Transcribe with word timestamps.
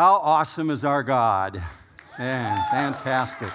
How 0.00 0.14
awesome 0.14 0.70
is 0.70 0.82
our 0.82 1.02
God? 1.02 1.62
Man, 2.18 2.58
fantastic. 2.70 3.50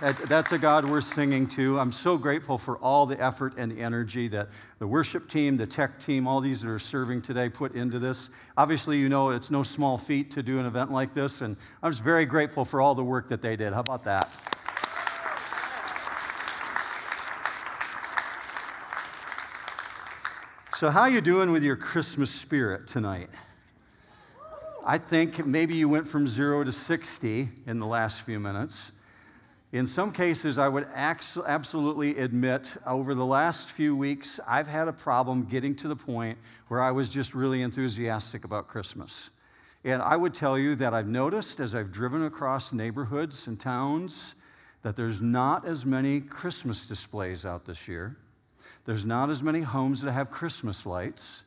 That, 0.00 0.16
that's 0.28 0.52
a 0.52 0.58
God 0.58 0.84
we're 0.84 1.00
singing 1.00 1.48
to. 1.48 1.80
I'm 1.80 1.90
so 1.90 2.16
grateful 2.16 2.56
for 2.56 2.76
all 2.76 3.06
the 3.06 3.20
effort 3.20 3.54
and 3.56 3.72
the 3.72 3.80
energy 3.80 4.28
that 4.28 4.50
the 4.78 4.86
worship 4.86 5.28
team, 5.28 5.56
the 5.56 5.66
tech 5.66 5.98
team, 5.98 6.28
all 6.28 6.40
these 6.40 6.62
that 6.62 6.70
are 6.70 6.78
serving 6.78 7.22
today 7.22 7.48
put 7.48 7.74
into 7.74 7.98
this. 7.98 8.30
Obviously, 8.56 8.96
you 9.00 9.08
know 9.08 9.30
it's 9.30 9.50
no 9.50 9.64
small 9.64 9.98
feat 9.98 10.30
to 10.30 10.40
do 10.40 10.60
an 10.60 10.66
event 10.66 10.92
like 10.92 11.14
this, 11.14 11.40
and 11.40 11.56
I'm 11.82 11.90
just 11.90 12.04
very 12.04 12.24
grateful 12.24 12.64
for 12.64 12.80
all 12.80 12.94
the 12.94 13.02
work 13.02 13.26
that 13.30 13.42
they 13.42 13.56
did. 13.56 13.72
How 13.72 13.80
about 13.80 14.04
that? 14.04 14.28
So, 20.76 20.90
how 20.90 21.06
you 21.06 21.20
doing 21.20 21.50
with 21.50 21.64
your 21.64 21.74
Christmas 21.74 22.30
spirit 22.30 22.86
tonight? 22.86 23.30
I 24.84 24.98
think 24.98 25.46
maybe 25.46 25.76
you 25.76 25.88
went 25.88 26.08
from 26.08 26.26
zero 26.26 26.64
to 26.64 26.72
60 26.72 27.48
in 27.66 27.78
the 27.78 27.86
last 27.86 28.22
few 28.22 28.40
minutes. 28.40 28.90
In 29.70 29.86
some 29.86 30.12
cases, 30.12 30.58
I 30.58 30.68
would 30.68 30.88
absolutely 30.94 32.18
admit 32.18 32.76
over 32.84 33.14
the 33.14 33.24
last 33.24 33.70
few 33.70 33.94
weeks, 33.96 34.40
I've 34.46 34.66
had 34.66 34.88
a 34.88 34.92
problem 34.92 35.44
getting 35.44 35.76
to 35.76 35.88
the 35.88 35.94
point 35.94 36.36
where 36.66 36.82
I 36.82 36.90
was 36.90 37.08
just 37.08 37.32
really 37.32 37.62
enthusiastic 37.62 38.44
about 38.44 38.66
Christmas. 38.66 39.30
And 39.84 40.02
I 40.02 40.16
would 40.16 40.34
tell 40.34 40.58
you 40.58 40.74
that 40.74 40.92
I've 40.92 41.08
noticed 41.08 41.60
as 41.60 41.74
I've 41.74 41.92
driven 41.92 42.24
across 42.24 42.72
neighborhoods 42.72 43.46
and 43.46 43.60
towns 43.60 44.34
that 44.82 44.96
there's 44.96 45.22
not 45.22 45.64
as 45.64 45.86
many 45.86 46.20
Christmas 46.20 46.88
displays 46.88 47.46
out 47.46 47.66
this 47.66 47.86
year. 47.86 48.16
There's 48.84 49.06
not 49.06 49.30
as 49.30 49.44
many 49.44 49.60
homes 49.60 50.02
that 50.02 50.10
have 50.10 50.30
Christmas 50.30 50.84
lights. 50.84 51.44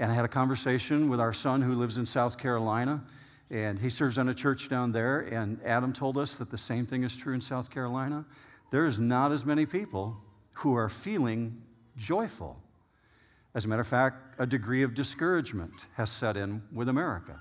And 0.00 0.10
I 0.10 0.14
had 0.14 0.24
a 0.24 0.28
conversation 0.28 1.10
with 1.10 1.20
our 1.20 1.34
son 1.34 1.60
who 1.60 1.74
lives 1.74 1.98
in 1.98 2.06
South 2.06 2.38
Carolina, 2.38 3.04
and 3.50 3.78
he 3.78 3.90
serves 3.90 4.16
on 4.16 4.30
a 4.30 4.34
church 4.34 4.70
down 4.70 4.92
there. 4.92 5.20
And 5.20 5.60
Adam 5.62 5.92
told 5.92 6.16
us 6.16 6.38
that 6.38 6.50
the 6.50 6.56
same 6.56 6.86
thing 6.86 7.04
is 7.04 7.14
true 7.14 7.34
in 7.34 7.42
South 7.42 7.70
Carolina. 7.70 8.24
There 8.70 8.86
is 8.86 8.98
not 8.98 9.30
as 9.30 9.44
many 9.44 9.66
people 9.66 10.16
who 10.54 10.74
are 10.74 10.88
feeling 10.88 11.60
joyful. 11.98 12.56
As 13.54 13.66
a 13.66 13.68
matter 13.68 13.82
of 13.82 13.88
fact, 13.88 14.36
a 14.38 14.46
degree 14.46 14.82
of 14.82 14.94
discouragement 14.94 15.86
has 15.96 16.08
set 16.08 16.34
in 16.34 16.62
with 16.72 16.88
America. 16.88 17.38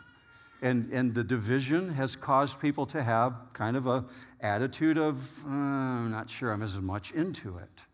And, 0.62 0.92
and 0.92 1.16
the 1.16 1.24
division 1.24 1.94
has 1.94 2.18
caused 2.18 2.60
people 2.60 2.86
to 2.88 3.02
have 3.02 3.34
kind 3.54 3.78
of 3.78 3.88
a 3.88 4.04
attitude 4.42 4.98
of, 4.98 5.46
uh, 5.46 5.50
I'm 5.50 6.12
not 6.12 6.30
sure 6.30 6.52
I'm 6.52 6.62
as 6.62 6.78
much 6.78 7.14
into 7.14 7.58
it. 7.58 7.86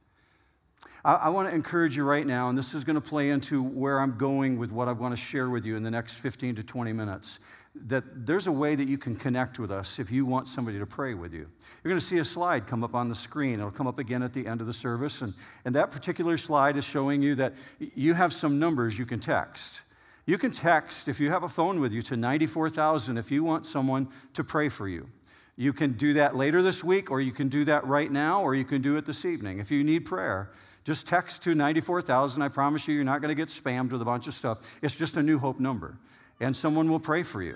I, 1.05 1.13
I 1.13 1.29
want 1.29 1.47
to 1.47 1.55
encourage 1.55 1.95
you 1.95 2.03
right 2.03 2.25
now, 2.25 2.49
and 2.49 2.57
this 2.57 2.73
is 2.73 2.83
going 2.83 2.95
to 2.95 3.01
play 3.01 3.29
into 3.29 3.63
where 3.63 3.99
I'm 3.99 4.17
going 4.17 4.57
with 4.57 4.71
what 4.71 4.87
I 4.87 4.91
want 4.91 5.15
to 5.15 5.21
share 5.21 5.49
with 5.49 5.63
you 5.63 5.77
in 5.77 5.83
the 5.83 5.91
next 5.91 6.15
15 6.15 6.55
to 6.55 6.63
20 6.63 6.91
minutes. 6.93 7.39
That 7.75 8.25
there's 8.25 8.47
a 8.47 8.51
way 8.51 8.73
that 8.75 8.87
you 8.87 8.97
can 8.97 9.15
connect 9.15 9.59
with 9.59 9.69
us 9.69 9.99
if 9.99 10.09
you 10.09 10.25
want 10.25 10.47
somebody 10.47 10.79
to 10.79 10.85
pray 10.85 11.13
with 11.13 11.31
you. 11.33 11.47
You're 11.83 11.91
going 11.91 11.99
to 11.99 12.05
see 12.05 12.17
a 12.17 12.25
slide 12.25 12.65
come 12.65 12.83
up 12.83 12.95
on 12.95 13.09
the 13.09 13.15
screen. 13.15 13.59
It'll 13.59 13.69
come 13.69 13.85
up 13.85 13.99
again 13.99 14.23
at 14.23 14.33
the 14.33 14.47
end 14.47 14.61
of 14.61 14.67
the 14.67 14.73
service. 14.73 15.21
And, 15.21 15.33
and 15.63 15.75
that 15.75 15.91
particular 15.91 16.37
slide 16.37 16.75
is 16.75 16.85
showing 16.85 17.21
you 17.21 17.35
that 17.35 17.53
you 17.79 18.15
have 18.15 18.33
some 18.33 18.57
numbers 18.57 18.97
you 18.97 19.05
can 19.05 19.19
text. 19.19 19.81
You 20.25 20.39
can 20.39 20.51
text, 20.51 21.07
if 21.07 21.19
you 21.19 21.29
have 21.29 21.43
a 21.43 21.49
phone 21.49 21.79
with 21.79 21.91
you, 21.91 22.01
to 22.03 22.17
94,000 22.17 23.17
if 23.17 23.29
you 23.29 23.43
want 23.43 23.67
someone 23.67 24.07
to 24.33 24.43
pray 24.43 24.69
for 24.69 24.87
you. 24.87 25.09
You 25.57 25.71
can 25.71 25.93
do 25.93 26.13
that 26.13 26.35
later 26.35 26.61
this 26.61 26.83
week, 26.83 27.11
or 27.11 27.21
you 27.21 27.31
can 27.31 27.47
do 27.47 27.63
that 27.65 27.85
right 27.85 28.11
now, 28.11 28.41
or 28.41 28.55
you 28.55 28.65
can 28.65 28.81
do 28.81 28.97
it 28.97 29.05
this 29.05 29.23
evening. 29.23 29.59
If 29.59 29.69
you 29.69 29.83
need 29.83 30.05
prayer, 30.05 30.49
just 30.85 31.07
text 31.07 31.43
to 31.43 31.53
94,000. 31.53 32.41
I 32.41 32.47
promise 32.47 32.87
you, 32.87 32.95
you're 32.95 33.03
not 33.03 33.19
going 33.19 33.29
to 33.29 33.35
get 33.35 33.49
spammed 33.49 33.91
with 33.91 34.01
a 34.01 34.05
bunch 34.05 34.27
of 34.27 34.33
stuff. 34.33 34.79
It's 34.81 34.95
just 34.95 35.17
a 35.17 35.23
New 35.23 35.39
Hope 35.39 35.59
number, 35.59 35.97
and 36.39 36.55
someone 36.55 36.89
will 36.89 36.99
pray 36.99 37.23
for 37.23 37.41
you. 37.41 37.55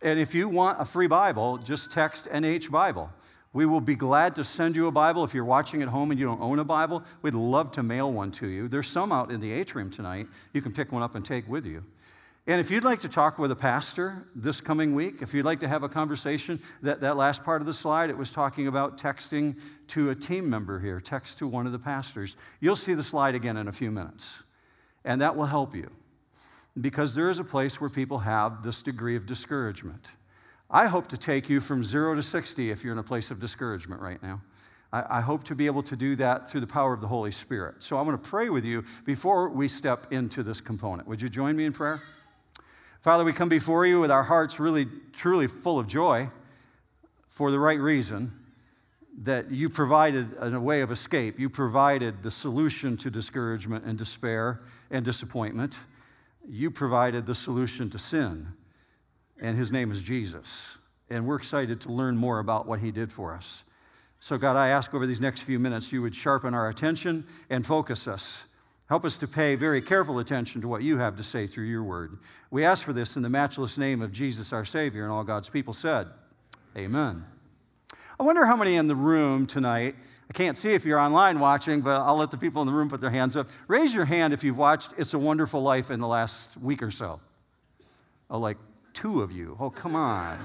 And 0.00 0.18
if 0.18 0.34
you 0.34 0.48
want 0.48 0.80
a 0.80 0.84
free 0.84 1.06
Bible, 1.06 1.58
just 1.58 1.92
text 1.92 2.28
NH 2.30 2.70
Bible. 2.70 3.10
We 3.52 3.66
will 3.66 3.82
be 3.82 3.94
glad 3.94 4.34
to 4.36 4.44
send 4.44 4.74
you 4.74 4.86
a 4.86 4.90
Bible. 4.90 5.24
If 5.24 5.34
you're 5.34 5.44
watching 5.44 5.82
at 5.82 5.88
home 5.88 6.10
and 6.10 6.18
you 6.18 6.24
don't 6.24 6.40
own 6.40 6.58
a 6.58 6.64
Bible, 6.64 7.02
we'd 7.20 7.34
love 7.34 7.70
to 7.72 7.82
mail 7.82 8.10
one 8.10 8.32
to 8.32 8.48
you. 8.48 8.66
There's 8.66 8.88
some 8.88 9.12
out 9.12 9.30
in 9.30 9.40
the 9.40 9.52
atrium 9.52 9.90
tonight. 9.90 10.26
You 10.54 10.62
can 10.62 10.72
pick 10.72 10.90
one 10.90 11.02
up 11.02 11.14
and 11.14 11.24
take 11.24 11.46
with 11.48 11.66
you. 11.66 11.84
And 12.46 12.60
if 12.60 12.72
you'd 12.72 12.82
like 12.82 13.00
to 13.00 13.08
talk 13.08 13.38
with 13.38 13.52
a 13.52 13.56
pastor 13.56 14.26
this 14.34 14.60
coming 14.60 14.96
week, 14.96 15.22
if 15.22 15.32
you'd 15.32 15.44
like 15.44 15.60
to 15.60 15.68
have 15.68 15.84
a 15.84 15.88
conversation, 15.88 16.60
that, 16.82 17.00
that 17.00 17.16
last 17.16 17.44
part 17.44 17.62
of 17.62 17.66
the 17.66 17.72
slide, 17.72 18.10
it 18.10 18.18
was 18.18 18.32
talking 18.32 18.66
about 18.66 18.98
texting 18.98 19.60
to 19.88 20.10
a 20.10 20.14
team 20.16 20.50
member 20.50 20.80
here, 20.80 21.00
text 21.00 21.38
to 21.38 21.46
one 21.46 21.66
of 21.66 21.72
the 21.72 21.78
pastors. 21.78 22.36
You'll 22.58 22.74
see 22.74 22.94
the 22.94 23.02
slide 23.04 23.36
again 23.36 23.56
in 23.56 23.68
a 23.68 23.72
few 23.72 23.92
minutes. 23.92 24.42
And 25.04 25.20
that 25.20 25.36
will 25.36 25.46
help 25.46 25.74
you 25.74 25.90
because 26.80 27.14
there 27.14 27.30
is 27.30 27.38
a 27.38 27.44
place 27.44 27.80
where 27.80 27.90
people 27.90 28.20
have 28.20 28.64
this 28.64 28.82
degree 28.82 29.14
of 29.14 29.24
discouragement. 29.24 30.12
I 30.68 30.86
hope 30.86 31.06
to 31.08 31.18
take 31.18 31.48
you 31.48 31.60
from 31.60 31.84
zero 31.84 32.14
to 32.14 32.22
60 32.22 32.70
if 32.70 32.82
you're 32.82 32.92
in 32.92 32.98
a 32.98 33.04
place 33.04 33.30
of 33.30 33.38
discouragement 33.38 34.00
right 34.00 34.22
now. 34.22 34.40
I, 34.92 35.18
I 35.18 35.20
hope 35.20 35.44
to 35.44 35.54
be 35.54 35.66
able 35.66 35.82
to 35.84 35.96
do 35.96 36.16
that 36.16 36.50
through 36.50 36.62
the 36.62 36.66
power 36.66 36.92
of 36.92 37.00
the 37.00 37.08
Holy 37.08 37.30
Spirit. 37.30 37.84
So 37.84 37.98
I 37.98 38.02
want 38.02 38.22
to 38.22 38.28
pray 38.28 38.48
with 38.48 38.64
you 38.64 38.84
before 39.04 39.48
we 39.48 39.68
step 39.68 40.06
into 40.10 40.42
this 40.42 40.60
component. 40.60 41.06
Would 41.06 41.22
you 41.22 41.28
join 41.28 41.56
me 41.56 41.66
in 41.66 41.72
prayer? 41.72 42.00
Father, 43.02 43.24
we 43.24 43.32
come 43.32 43.48
before 43.48 43.84
you 43.84 43.98
with 43.98 44.12
our 44.12 44.22
hearts 44.22 44.60
really, 44.60 44.86
truly 45.12 45.48
full 45.48 45.76
of 45.76 45.88
joy 45.88 46.30
for 47.26 47.50
the 47.50 47.58
right 47.58 47.80
reason 47.80 48.32
that 49.22 49.50
you 49.50 49.68
provided 49.68 50.36
a 50.40 50.60
way 50.60 50.82
of 50.82 50.92
escape. 50.92 51.36
You 51.36 51.50
provided 51.50 52.22
the 52.22 52.30
solution 52.30 52.96
to 52.98 53.10
discouragement 53.10 53.84
and 53.84 53.98
despair 53.98 54.60
and 54.88 55.04
disappointment. 55.04 55.78
You 56.48 56.70
provided 56.70 57.26
the 57.26 57.34
solution 57.34 57.90
to 57.90 57.98
sin, 57.98 58.52
and 59.40 59.58
his 59.58 59.72
name 59.72 59.90
is 59.90 60.00
Jesus. 60.00 60.78
And 61.10 61.26
we're 61.26 61.34
excited 61.34 61.80
to 61.80 61.92
learn 61.92 62.16
more 62.16 62.38
about 62.38 62.68
what 62.68 62.78
he 62.78 62.92
did 62.92 63.10
for 63.10 63.34
us. 63.34 63.64
So, 64.20 64.38
God, 64.38 64.54
I 64.54 64.68
ask 64.68 64.94
over 64.94 65.08
these 65.08 65.20
next 65.20 65.42
few 65.42 65.58
minutes 65.58 65.92
you 65.92 66.02
would 66.02 66.14
sharpen 66.14 66.54
our 66.54 66.68
attention 66.68 67.26
and 67.50 67.66
focus 67.66 68.06
us 68.06 68.46
Help 68.92 69.06
us 69.06 69.16
to 69.16 69.26
pay 69.26 69.54
very 69.54 69.80
careful 69.80 70.18
attention 70.18 70.60
to 70.60 70.68
what 70.68 70.82
you 70.82 70.98
have 70.98 71.16
to 71.16 71.22
say 71.22 71.46
through 71.46 71.64
your 71.64 71.82
word. 71.82 72.18
We 72.50 72.62
ask 72.62 72.84
for 72.84 72.92
this 72.92 73.16
in 73.16 73.22
the 73.22 73.30
matchless 73.30 73.78
name 73.78 74.02
of 74.02 74.12
Jesus 74.12 74.52
our 74.52 74.66
Savior, 74.66 75.02
and 75.02 75.10
all 75.10 75.24
God's 75.24 75.48
people 75.48 75.72
said, 75.72 76.08
Amen. 76.76 77.24
I 78.20 78.22
wonder 78.22 78.44
how 78.44 78.54
many 78.54 78.76
in 78.76 78.88
the 78.88 78.94
room 78.94 79.46
tonight. 79.46 79.94
I 80.28 80.34
can't 80.34 80.58
see 80.58 80.74
if 80.74 80.84
you're 80.84 80.98
online 80.98 81.40
watching, 81.40 81.80
but 81.80 82.02
I'll 82.02 82.18
let 82.18 82.30
the 82.30 82.36
people 82.36 82.60
in 82.60 82.66
the 82.66 82.74
room 82.74 82.90
put 82.90 83.00
their 83.00 83.08
hands 83.08 83.34
up. 83.34 83.48
Raise 83.66 83.94
your 83.94 84.04
hand 84.04 84.34
if 84.34 84.44
you've 84.44 84.58
watched 84.58 84.92
It's 84.98 85.14
a 85.14 85.18
Wonderful 85.18 85.62
Life 85.62 85.90
in 85.90 85.98
the 85.98 86.06
last 86.06 86.58
week 86.58 86.82
or 86.82 86.90
so. 86.90 87.18
Oh, 88.28 88.38
like 88.38 88.58
two 88.92 89.22
of 89.22 89.32
you. 89.32 89.56
Oh, 89.58 89.70
come 89.70 89.96
on. 89.96 90.38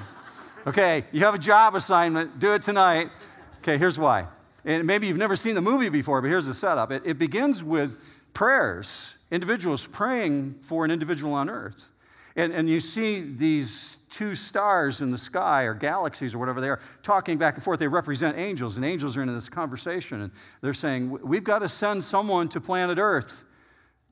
Okay, 0.66 1.04
you 1.12 1.26
have 1.26 1.36
a 1.36 1.38
job 1.38 1.76
assignment. 1.76 2.40
Do 2.40 2.54
it 2.54 2.62
tonight. 2.62 3.10
Okay, 3.58 3.78
here's 3.78 4.00
why. 4.00 4.28
And 4.64 4.88
maybe 4.88 5.08
you've 5.08 5.18
never 5.18 5.36
seen 5.36 5.56
the 5.56 5.62
movie 5.62 5.90
before, 5.90 6.22
but 6.22 6.30
here's 6.30 6.46
the 6.46 6.54
setup. 6.54 6.92
It, 6.92 7.04
it 7.06 7.18
begins 7.18 7.62
with 7.62 8.17
prayers, 8.38 9.16
individuals 9.32 9.88
praying 9.88 10.54
for 10.62 10.86
an 10.86 10.92
individual 10.92 11.34
on 11.34 11.50
earth. 11.50 11.92
And, 12.36 12.54
and 12.54 12.70
you 12.70 12.80
see 12.80 13.22
these 13.22 13.98
two 14.12 14.36
stars 14.36 15.02
in 15.02 15.10
the 15.10 15.18
sky 15.18 15.64
or 15.64 15.74
galaxies 15.74 16.36
or 16.36 16.38
whatever 16.38 16.62
they 16.62 16.70
are 16.70 16.80
talking 17.02 17.40
back 17.40 17.56
and 17.56 17.64
forth. 17.64 17.80
They 17.80 17.88
represent 17.88 18.38
angels, 18.38 18.78
and 18.78 18.86
angels 18.86 19.18
are 19.18 19.24
in 19.24 19.34
this 19.34 19.50
conversation. 19.50 20.22
And 20.22 20.32
they're 20.62 20.76
saying, 20.76 21.10
We've 21.10 21.44
got 21.44 21.60
to 21.60 21.68
send 21.68 22.04
someone 22.04 22.48
to 22.50 22.62
planet 22.62 23.00
Earth 23.00 23.46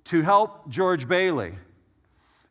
to 0.05 0.23
help 0.23 0.69
George 0.69 1.07
Bailey. 1.07 1.53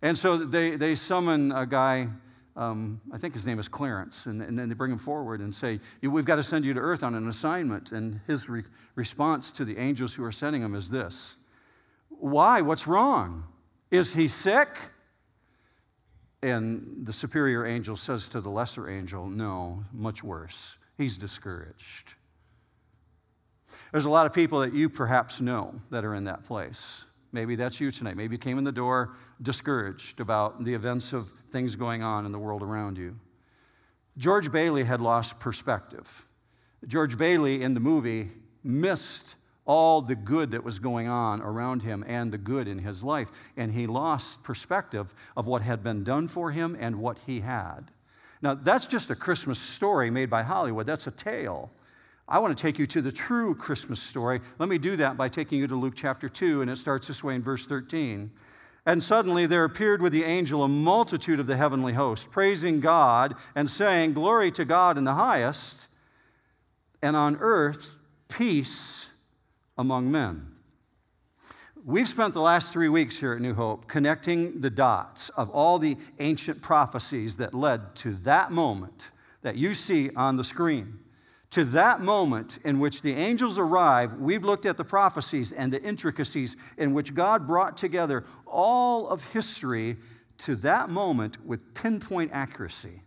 And 0.00 0.16
so 0.16 0.36
they, 0.36 0.76
they 0.76 0.94
summon 0.94 1.50
a 1.50 1.66
guy, 1.66 2.06
um, 2.54 3.00
I 3.12 3.18
think 3.18 3.34
his 3.34 3.48
name 3.48 3.58
is 3.58 3.66
Clarence, 3.66 4.26
and, 4.26 4.40
and, 4.40 4.56
then 4.56 4.68
they 4.68 4.76
bring 4.76 4.92
him 4.92 4.98
forward 4.98 5.40
and 5.40 5.52
say, 5.52 5.80
We've 6.02 6.24
got 6.24 6.36
to 6.36 6.44
send 6.44 6.64
you 6.66 6.72
to 6.74 6.80
Earth 6.80 7.02
on 7.02 7.16
an 7.16 7.26
assignment. 7.26 7.90
And 7.90 8.20
his 8.28 8.48
re- 8.48 8.62
response 8.94 9.50
to 9.50 9.64
the 9.64 9.76
angels 9.76 10.14
who 10.14 10.22
are 10.22 10.30
sending 10.30 10.62
him 10.62 10.76
is 10.76 10.88
this 10.88 11.34
why? 12.20 12.60
What's 12.60 12.86
wrong? 12.86 13.44
Is 13.90 14.14
he 14.14 14.28
sick? 14.28 14.68
And 16.42 17.06
the 17.06 17.12
superior 17.12 17.64
angel 17.64 17.96
says 17.96 18.28
to 18.30 18.40
the 18.40 18.50
lesser 18.50 18.88
angel, 18.88 19.28
No, 19.28 19.84
much 19.92 20.22
worse. 20.22 20.76
He's 20.98 21.16
discouraged. 21.16 22.14
There's 23.92 24.04
a 24.04 24.10
lot 24.10 24.26
of 24.26 24.32
people 24.32 24.60
that 24.60 24.74
you 24.74 24.88
perhaps 24.88 25.40
know 25.40 25.80
that 25.90 26.04
are 26.04 26.14
in 26.14 26.24
that 26.24 26.44
place. 26.44 27.04
Maybe 27.32 27.56
that's 27.56 27.80
you 27.80 27.90
tonight. 27.90 28.16
Maybe 28.16 28.34
you 28.34 28.38
came 28.38 28.58
in 28.58 28.64
the 28.64 28.72
door 28.72 29.16
discouraged 29.42 30.20
about 30.20 30.62
the 30.64 30.74
events 30.74 31.12
of 31.12 31.32
things 31.50 31.74
going 31.76 32.02
on 32.02 32.26
in 32.26 32.32
the 32.32 32.38
world 32.38 32.62
around 32.62 32.96
you. 32.96 33.18
George 34.16 34.52
Bailey 34.52 34.84
had 34.84 35.00
lost 35.00 35.40
perspective. 35.40 36.26
George 36.86 37.18
Bailey 37.18 37.62
in 37.62 37.74
the 37.74 37.80
movie 37.80 38.30
missed 38.62 39.34
all 39.66 40.02
the 40.02 40.16
good 40.16 40.50
that 40.50 40.64
was 40.64 40.78
going 40.78 41.08
on 41.08 41.40
around 41.40 41.82
him 41.82 42.04
and 42.06 42.32
the 42.32 42.38
good 42.38 42.68
in 42.68 42.80
his 42.80 43.02
life. 43.02 43.30
And 43.56 43.72
he 43.72 43.86
lost 43.86 44.42
perspective 44.42 45.14
of 45.36 45.46
what 45.46 45.62
had 45.62 45.82
been 45.82 46.04
done 46.04 46.28
for 46.28 46.50
him 46.50 46.76
and 46.78 46.96
what 46.96 47.20
he 47.26 47.40
had. 47.40 47.90
Now, 48.42 48.54
that's 48.54 48.86
just 48.86 49.10
a 49.10 49.14
Christmas 49.14 49.58
story 49.58 50.10
made 50.10 50.28
by 50.28 50.42
Hollywood. 50.42 50.86
That's 50.86 51.06
a 51.06 51.10
tale. 51.10 51.70
I 52.28 52.38
want 52.38 52.56
to 52.56 52.60
take 52.60 52.78
you 52.78 52.86
to 52.88 53.00
the 53.00 53.12
true 53.12 53.54
Christmas 53.54 54.00
story. 54.00 54.40
Let 54.58 54.68
me 54.68 54.78
do 54.78 54.96
that 54.96 55.16
by 55.16 55.28
taking 55.28 55.58
you 55.58 55.66
to 55.66 55.76
Luke 55.76 55.94
chapter 55.96 56.28
2, 56.28 56.62
and 56.62 56.70
it 56.70 56.76
starts 56.76 57.06
this 57.06 57.24
way 57.24 57.34
in 57.34 57.42
verse 57.42 57.66
13. 57.66 58.30
And 58.86 59.02
suddenly 59.02 59.46
there 59.46 59.64
appeared 59.64 60.02
with 60.02 60.12
the 60.12 60.24
angel 60.24 60.62
a 60.62 60.68
multitude 60.68 61.40
of 61.40 61.46
the 61.46 61.56
heavenly 61.56 61.94
host, 61.94 62.30
praising 62.30 62.80
God 62.80 63.34
and 63.54 63.70
saying, 63.70 64.12
Glory 64.12 64.50
to 64.52 64.64
God 64.66 64.98
in 64.98 65.04
the 65.04 65.14
highest, 65.14 65.88
and 67.02 67.16
on 67.16 67.38
earth 67.40 67.98
peace 68.28 69.08
among 69.76 70.10
men. 70.10 70.54
We've 71.84 72.08
spent 72.08 72.32
the 72.32 72.40
last 72.40 72.72
three 72.72 72.88
weeks 72.88 73.20
here 73.20 73.34
at 73.34 73.42
New 73.42 73.54
Hope 73.54 73.88
connecting 73.88 74.60
the 74.60 74.70
dots 74.70 75.28
of 75.30 75.50
all 75.50 75.78
the 75.78 75.98
ancient 76.18 76.62
prophecies 76.62 77.36
that 77.36 77.52
led 77.52 77.94
to 77.96 78.12
that 78.12 78.52
moment 78.52 79.10
that 79.42 79.56
you 79.56 79.74
see 79.74 80.10
on 80.16 80.36
the 80.36 80.44
screen. 80.44 81.00
To 81.50 81.64
that 81.66 82.00
moment 82.00 82.58
in 82.64 82.80
which 82.80 83.02
the 83.02 83.12
angels 83.12 83.58
arrive, 83.58 84.14
we've 84.14 84.42
looked 84.42 84.66
at 84.66 84.76
the 84.78 84.84
prophecies 84.84 85.52
and 85.52 85.72
the 85.72 85.82
intricacies 85.82 86.56
in 86.78 86.94
which 86.94 87.14
God 87.14 87.46
brought 87.46 87.76
together 87.76 88.24
all 88.46 89.08
of 89.08 89.32
history 89.32 89.98
to 90.38 90.56
that 90.56 90.88
moment 90.88 91.44
with 91.44 91.74
pinpoint 91.74 92.32
accuracy 92.32 93.02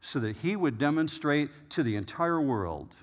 so 0.00 0.20
that 0.20 0.36
He 0.36 0.56
would 0.56 0.78
demonstrate 0.78 1.70
to 1.70 1.82
the 1.82 1.96
entire 1.96 2.40
world 2.40 2.96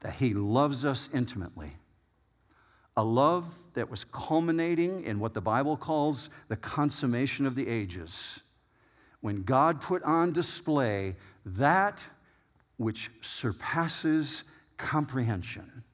that 0.00 0.14
He 0.14 0.34
loves 0.34 0.84
us 0.84 1.08
intimately 1.12 1.74
a 2.96 3.04
love 3.04 3.56
that 3.72 3.90
was 3.90 4.04
culminating 4.04 5.04
in 5.04 5.20
what 5.20 5.32
the 5.32 5.40
Bible 5.40 5.74
calls 5.76 6.28
the 6.48 6.56
consummation 6.56 7.46
of 7.46 7.54
the 7.54 7.66
ages. 7.66 8.40
When 9.22 9.42
God 9.42 9.80
put 9.80 10.02
on 10.02 10.32
display 10.32 11.16
that 11.46 12.06
which 12.76 13.10
surpasses 13.22 14.44
comprehension. 14.76 15.84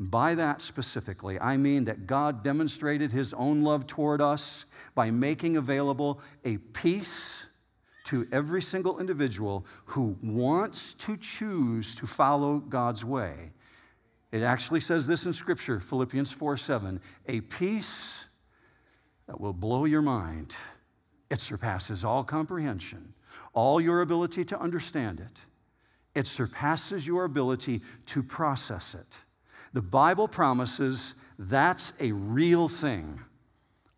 By 0.00 0.34
that 0.36 0.62
specifically, 0.62 1.40
I 1.40 1.58
mean 1.58 1.84
that 1.84 2.06
God 2.06 2.42
demonstrated 2.42 3.12
his 3.12 3.34
own 3.34 3.62
love 3.62 3.86
toward 3.86 4.22
us 4.22 4.64
by 4.94 5.10
making 5.10 5.58
available 5.58 6.20
a 6.42 6.56
peace 6.58 7.47
to 8.08 8.26
every 8.32 8.62
single 8.62 8.98
individual 8.98 9.66
who 9.86 10.16
wants 10.22 10.94
to 10.94 11.16
choose 11.16 11.94
to 11.94 12.06
follow 12.06 12.58
God's 12.58 13.04
way. 13.04 13.52
It 14.32 14.42
actually 14.42 14.80
says 14.80 15.06
this 15.06 15.26
in 15.26 15.34
Scripture, 15.34 15.78
Philippians 15.78 16.32
4 16.32 16.56
7, 16.56 17.00
a 17.26 17.42
peace 17.42 18.26
that 19.26 19.38
will 19.38 19.52
blow 19.52 19.84
your 19.84 20.00
mind. 20.00 20.56
It 21.28 21.40
surpasses 21.40 22.02
all 22.02 22.24
comprehension, 22.24 23.12
all 23.52 23.78
your 23.78 24.00
ability 24.00 24.44
to 24.46 24.58
understand 24.58 25.20
it. 25.20 25.44
It 26.14 26.26
surpasses 26.26 27.06
your 27.06 27.24
ability 27.24 27.82
to 28.06 28.22
process 28.22 28.94
it. 28.94 29.18
The 29.74 29.82
Bible 29.82 30.28
promises 30.28 31.14
that's 31.38 31.92
a 32.00 32.12
real 32.12 32.68
thing, 32.68 33.20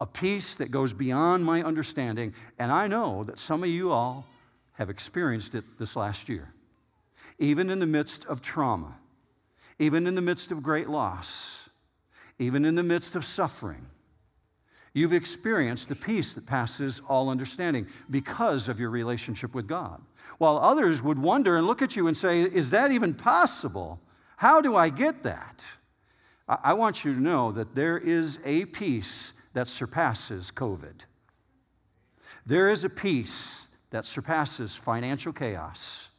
a 0.00 0.06
peace 0.06 0.54
that 0.56 0.70
goes 0.70 0.92
beyond 0.92 1.44
my 1.44 1.62
understanding. 1.62 2.34
And 2.58 2.72
I 2.72 2.86
know 2.86 3.24
that 3.24 3.38
some 3.38 3.62
of 3.62 3.68
you 3.68 3.90
all 3.90 4.26
have 4.74 4.90
experienced 4.90 5.54
it 5.54 5.64
this 5.78 5.94
last 5.94 6.28
year, 6.28 6.52
even 7.38 7.68
in 7.70 7.80
the 7.80 7.86
midst 7.86 8.24
of 8.26 8.40
trauma 8.40 8.96
even 9.80 10.06
in 10.06 10.14
the 10.14 10.20
midst 10.20 10.52
of 10.52 10.62
great 10.62 10.88
loss, 10.90 11.70
even 12.38 12.64
in 12.66 12.74
the 12.74 12.82
midst 12.82 13.16
of 13.16 13.24
suffering, 13.24 13.86
you've 14.92 15.14
experienced 15.14 15.88
the 15.88 15.96
peace 15.96 16.34
that 16.34 16.46
passes 16.46 17.00
all 17.08 17.30
understanding 17.30 17.86
because 18.10 18.68
of 18.68 18.78
your 18.78 18.90
relationship 18.90 19.54
with 19.54 19.66
God. 19.66 20.02
While 20.36 20.58
others 20.58 21.02
would 21.02 21.18
wonder 21.18 21.56
and 21.56 21.66
look 21.66 21.80
at 21.80 21.96
you 21.96 22.06
and 22.06 22.16
say, 22.16 22.42
Is 22.42 22.70
that 22.70 22.92
even 22.92 23.14
possible? 23.14 24.00
How 24.36 24.60
do 24.60 24.76
I 24.76 24.90
get 24.90 25.22
that? 25.22 25.64
I 26.46 26.74
want 26.74 27.04
you 27.04 27.14
to 27.14 27.20
know 27.20 27.50
that 27.52 27.74
there 27.74 27.96
is 27.96 28.38
a 28.44 28.66
peace 28.66 29.32
that 29.52 29.68
surpasses 29.68 30.50
COVID. 30.50 31.06
There 32.46 32.68
is 32.68 32.84
a 32.84 32.90
peace 32.90 33.70
that 33.90 34.04
surpasses 34.04 34.76
financial 34.76 35.32
chaos. 35.32 36.10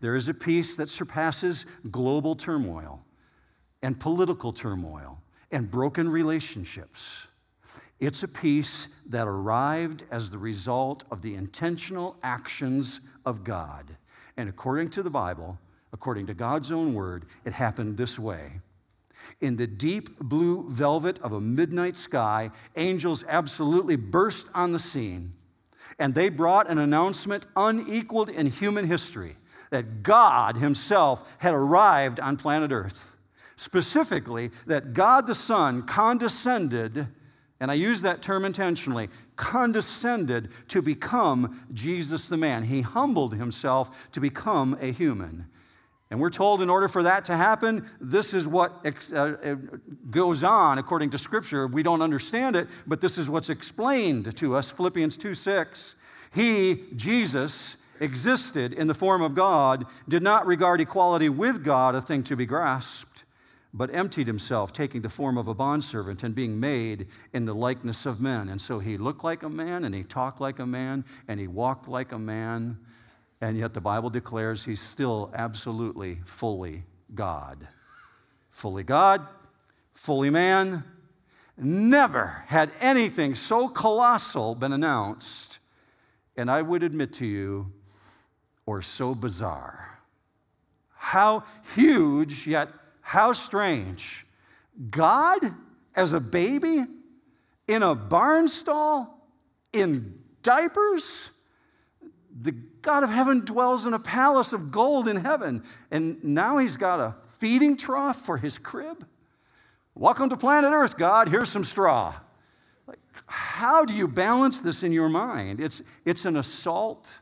There 0.00 0.16
is 0.16 0.28
a 0.28 0.34
peace 0.34 0.76
that 0.76 0.88
surpasses 0.88 1.66
global 1.90 2.34
turmoil 2.34 3.04
and 3.82 4.00
political 4.00 4.52
turmoil 4.52 5.22
and 5.50 5.70
broken 5.70 6.08
relationships. 6.08 7.28
It's 8.00 8.22
a 8.22 8.28
peace 8.28 8.86
that 9.08 9.28
arrived 9.28 10.02
as 10.10 10.30
the 10.30 10.38
result 10.38 11.04
of 11.10 11.22
the 11.22 11.36
intentional 11.36 12.16
actions 12.22 13.00
of 13.24 13.44
God. 13.44 13.96
And 14.36 14.48
according 14.48 14.88
to 14.90 15.02
the 15.02 15.10
Bible, 15.10 15.58
according 15.92 16.26
to 16.26 16.34
God's 16.34 16.72
own 16.72 16.94
word, 16.94 17.26
it 17.44 17.52
happened 17.52 17.96
this 17.96 18.18
way. 18.18 18.60
In 19.40 19.56
the 19.56 19.66
deep 19.66 20.18
blue 20.18 20.68
velvet 20.68 21.18
of 21.20 21.32
a 21.32 21.40
midnight 21.40 21.96
sky, 21.96 22.50
angels 22.76 23.24
absolutely 23.28 23.96
burst 23.96 24.48
on 24.54 24.72
the 24.72 24.78
scene, 24.78 25.32
and 25.98 26.14
they 26.14 26.28
brought 26.28 26.68
an 26.68 26.78
announcement 26.78 27.46
unequaled 27.56 28.28
in 28.28 28.46
human 28.46 28.86
history 28.86 29.36
that 29.70 30.02
God 30.02 30.56
Himself 30.56 31.36
had 31.38 31.54
arrived 31.54 32.20
on 32.20 32.36
planet 32.36 32.70
Earth. 32.72 33.16
Specifically, 33.56 34.50
that 34.66 34.92
God 34.92 35.26
the 35.26 35.34
Son 35.34 35.82
condescended, 35.82 37.08
and 37.60 37.70
I 37.70 37.74
use 37.74 38.02
that 38.02 38.22
term 38.22 38.44
intentionally, 38.44 39.08
condescended 39.36 40.50
to 40.68 40.82
become 40.82 41.64
Jesus 41.72 42.28
the 42.28 42.36
man. 42.36 42.64
He 42.64 42.80
humbled 42.82 43.34
Himself 43.34 44.10
to 44.12 44.20
become 44.20 44.76
a 44.80 44.92
human. 44.92 45.46
And 46.12 46.20
we're 46.20 46.28
told 46.28 46.60
in 46.60 46.68
order 46.68 46.88
for 46.88 47.04
that 47.04 47.24
to 47.24 47.36
happen, 47.38 47.88
this 47.98 48.34
is 48.34 48.46
what 48.46 48.84
uh, 48.84 49.16
uh, 49.16 49.56
goes 50.10 50.44
on 50.44 50.76
according 50.76 51.08
to 51.08 51.18
Scripture. 51.18 51.66
We 51.66 51.82
don't 51.82 52.02
understand 52.02 52.54
it, 52.54 52.68
but 52.86 53.00
this 53.00 53.16
is 53.16 53.30
what's 53.30 53.48
explained 53.48 54.36
to 54.36 54.54
us 54.54 54.70
Philippians 54.70 55.16
2 55.16 55.32
6. 55.32 55.96
He, 56.34 56.84
Jesus, 56.94 57.78
existed 57.98 58.74
in 58.74 58.88
the 58.88 58.94
form 58.94 59.22
of 59.22 59.34
God, 59.34 59.86
did 60.06 60.22
not 60.22 60.44
regard 60.44 60.82
equality 60.82 61.30
with 61.30 61.64
God 61.64 61.94
a 61.94 62.02
thing 62.02 62.22
to 62.24 62.36
be 62.36 62.44
grasped, 62.44 63.24
but 63.72 63.88
emptied 63.94 64.26
himself, 64.26 64.70
taking 64.70 65.00
the 65.00 65.08
form 65.08 65.38
of 65.38 65.48
a 65.48 65.54
bondservant 65.54 66.22
and 66.22 66.34
being 66.34 66.60
made 66.60 67.06
in 67.32 67.46
the 67.46 67.54
likeness 67.54 68.04
of 68.04 68.20
men. 68.20 68.50
And 68.50 68.60
so 68.60 68.80
he 68.80 68.98
looked 68.98 69.24
like 69.24 69.42
a 69.42 69.48
man, 69.48 69.82
and 69.82 69.94
he 69.94 70.02
talked 70.02 70.42
like 70.42 70.58
a 70.58 70.66
man, 70.66 71.06
and 71.26 71.40
he 71.40 71.46
walked 71.46 71.88
like 71.88 72.12
a 72.12 72.18
man, 72.18 72.76
and 73.42 73.58
yet 73.58 73.74
the 73.74 73.80
Bible 73.80 74.08
declares 74.08 74.64
he's 74.64 74.80
still 74.80 75.28
absolutely 75.34 76.20
fully 76.24 76.84
God. 77.12 77.66
Fully 78.50 78.84
God, 78.84 79.26
fully 79.92 80.30
man. 80.30 80.84
Never 81.58 82.44
had 82.46 82.70
anything 82.80 83.34
so 83.34 83.66
colossal 83.66 84.54
been 84.54 84.72
announced. 84.72 85.58
And 86.36 86.48
I 86.48 86.62
would 86.62 86.84
admit 86.84 87.12
to 87.14 87.26
you, 87.26 87.72
or 88.64 88.80
so 88.80 89.12
bizarre. 89.12 89.98
How 90.94 91.42
huge, 91.74 92.46
yet 92.46 92.68
how 93.00 93.32
strange. 93.32 94.24
God 94.88 95.40
as 95.96 96.12
a 96.12 96.20
baby 96.20 96.84
in 97.66 97.82
a 97.82 97.96
barn 97.96 98.46
stall 98.46 99.26
in 99.72 100.20
diapers? 100.42 101.32
The 102.40 102.54
God 102.82 103.04
of 103.04 103.10
heaven 103.10 103.44
dwells 103.44 103.86
in 103.86 103.94
a 103.94 103.98
palace 103.98 104.52
of 104.52 104.72
gold 104.72 105.06
in 105.06 105.16
heaven, 105.16 105.62
and 105.90 106.22
now 106.24 106.58
he's 106.58 106.76
got 106.76 106.98
a 106.98 107.14
feeding 107.38 107.76
trough 107.76 108.16
for 108.16 108.38
his 108.38 108.58
crib? 108.58 109.06
Welcome 109.94 110.28
to 110.30 110.36
planet 110.36 110.72
Earth, 110.72 110.98
God. 110.98 111.28
Here's 111.28 111.48
some 111.48 111.64
straw. 111.64 112.14
Like, 112.86 112.98
how 113.26 113.84
do 113.84 113.94
you 113.94 114.08
balance 114.08 114.60
this 114.60 114.82
in 114.82 114.90
your 114.90 115.08
mind? 115.08 115.60
It's, 115.60 115.82
it's 116.04 116.24
an 116.24 116.36
assault 116.36 117.20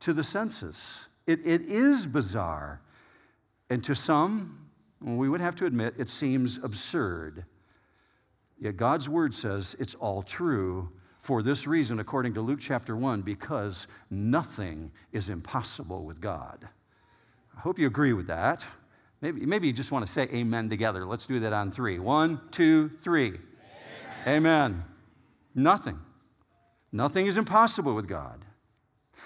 to 0.00 0.12
the 0.12 0.22
senses. 0.22 1.08
It, 1.26 1.40
it 1.44 1.62
is 1.62 2.06
bizarre. 2.06 2.80
And 3.70 3.82
to 3.84 3.94
some, 3.94 4.68
we 5.00 5.28
would 5.28 5.40
have 5.40 5.56
to 5.56 5.66
admit, 5.66 5.94
it 5.98 6.08
seems 6.08 6.62
absurd. 6.62 7.44
Yet 8.60 8.76
God's 8.76 9.08
word 9.08 9.34
says 9.34 9.74
it's 9.80 9.96
all 9.96 10.22
true 10.22 10.92
for 11.22 11.40
this 11.40 11.68
reason, 11.68 12.00
according 12.00 12.34
to 12.34 12.40
Luke 12.40 12.58
chapter 12.60 12.96
1, 12.96 13.22
because 13.22 13.86
nothing 14.10 14.90
is 15.12 15.30
impossible 15.30 16.04
with 16.04 16.20
God. 16.20 16.68
I 17.56 17.60
hope 17.60 17.78
you 17.78 17.86
agree 17.86 18.12
with 18.12 18.26
that. 18.26 18.66
Maybe, 19.20 19.46
maybe 19.46 19.68
you 19.68 19.72
just 19.72 19.92
want 19.92 20.04
to 20.04 20.12
say 20.12 20.24
amen 20.34 20.68
together. 20.68 21.06
Let's 21.06 21.28
do 21.28 21.38
that 21.40 21.52
on 21.52 21.70
three. 21.70 22.00
One, 22.00 22.40
two, 22.50 22.88
three. 22.88 23.38
Amen. 24.26 24.46
amen. 24.46 24.84
Nothing. 25.54 26.00
Nothing 26.90 27.26
is 27.26 27.36
impossible 27.36 27.94
with 27.94 28.08
God. 28.08 28.44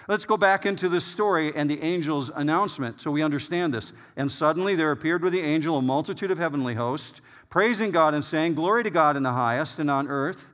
Let's 0.07 0.27
go 0.27 0.37
back 0.37 0.67
into 0.67 0.91
this 0.91 1.07
story 1.07 1.55
and 1.57 1.71
the 1.71 1.81
angel's 1.81 2.31
announcement 2.35 3.01
so 3.01 3.11
we 3.11 3.23
understand 3.23 3.73
this. 3.73 3.95
And 4.19 4.31
suddenly 4.31 4.75
there 4.75 4.93
appeared 4.93 5.23
with 5.23 5.33
the 5.33 5.41
angel 5.41 5.79
a 5.79 5.83
multitude 5.83 6.31
of 6.31 6.37
heavenly 6.37 6.75
hosts, 6.75 7.23
praising 7.49 7.91
God 7.91 8.13
and 8.13 8.23
saying, 8.23 8.55
Glory 8.55 8.85
to 8.85 8.91
God 8.91 9.17
in 9.17 9.23
the 9.23 9.33
highest, 9.33 9.79
and 9.79 9.91
on 9.91 10.09
earth, 10.09 10.53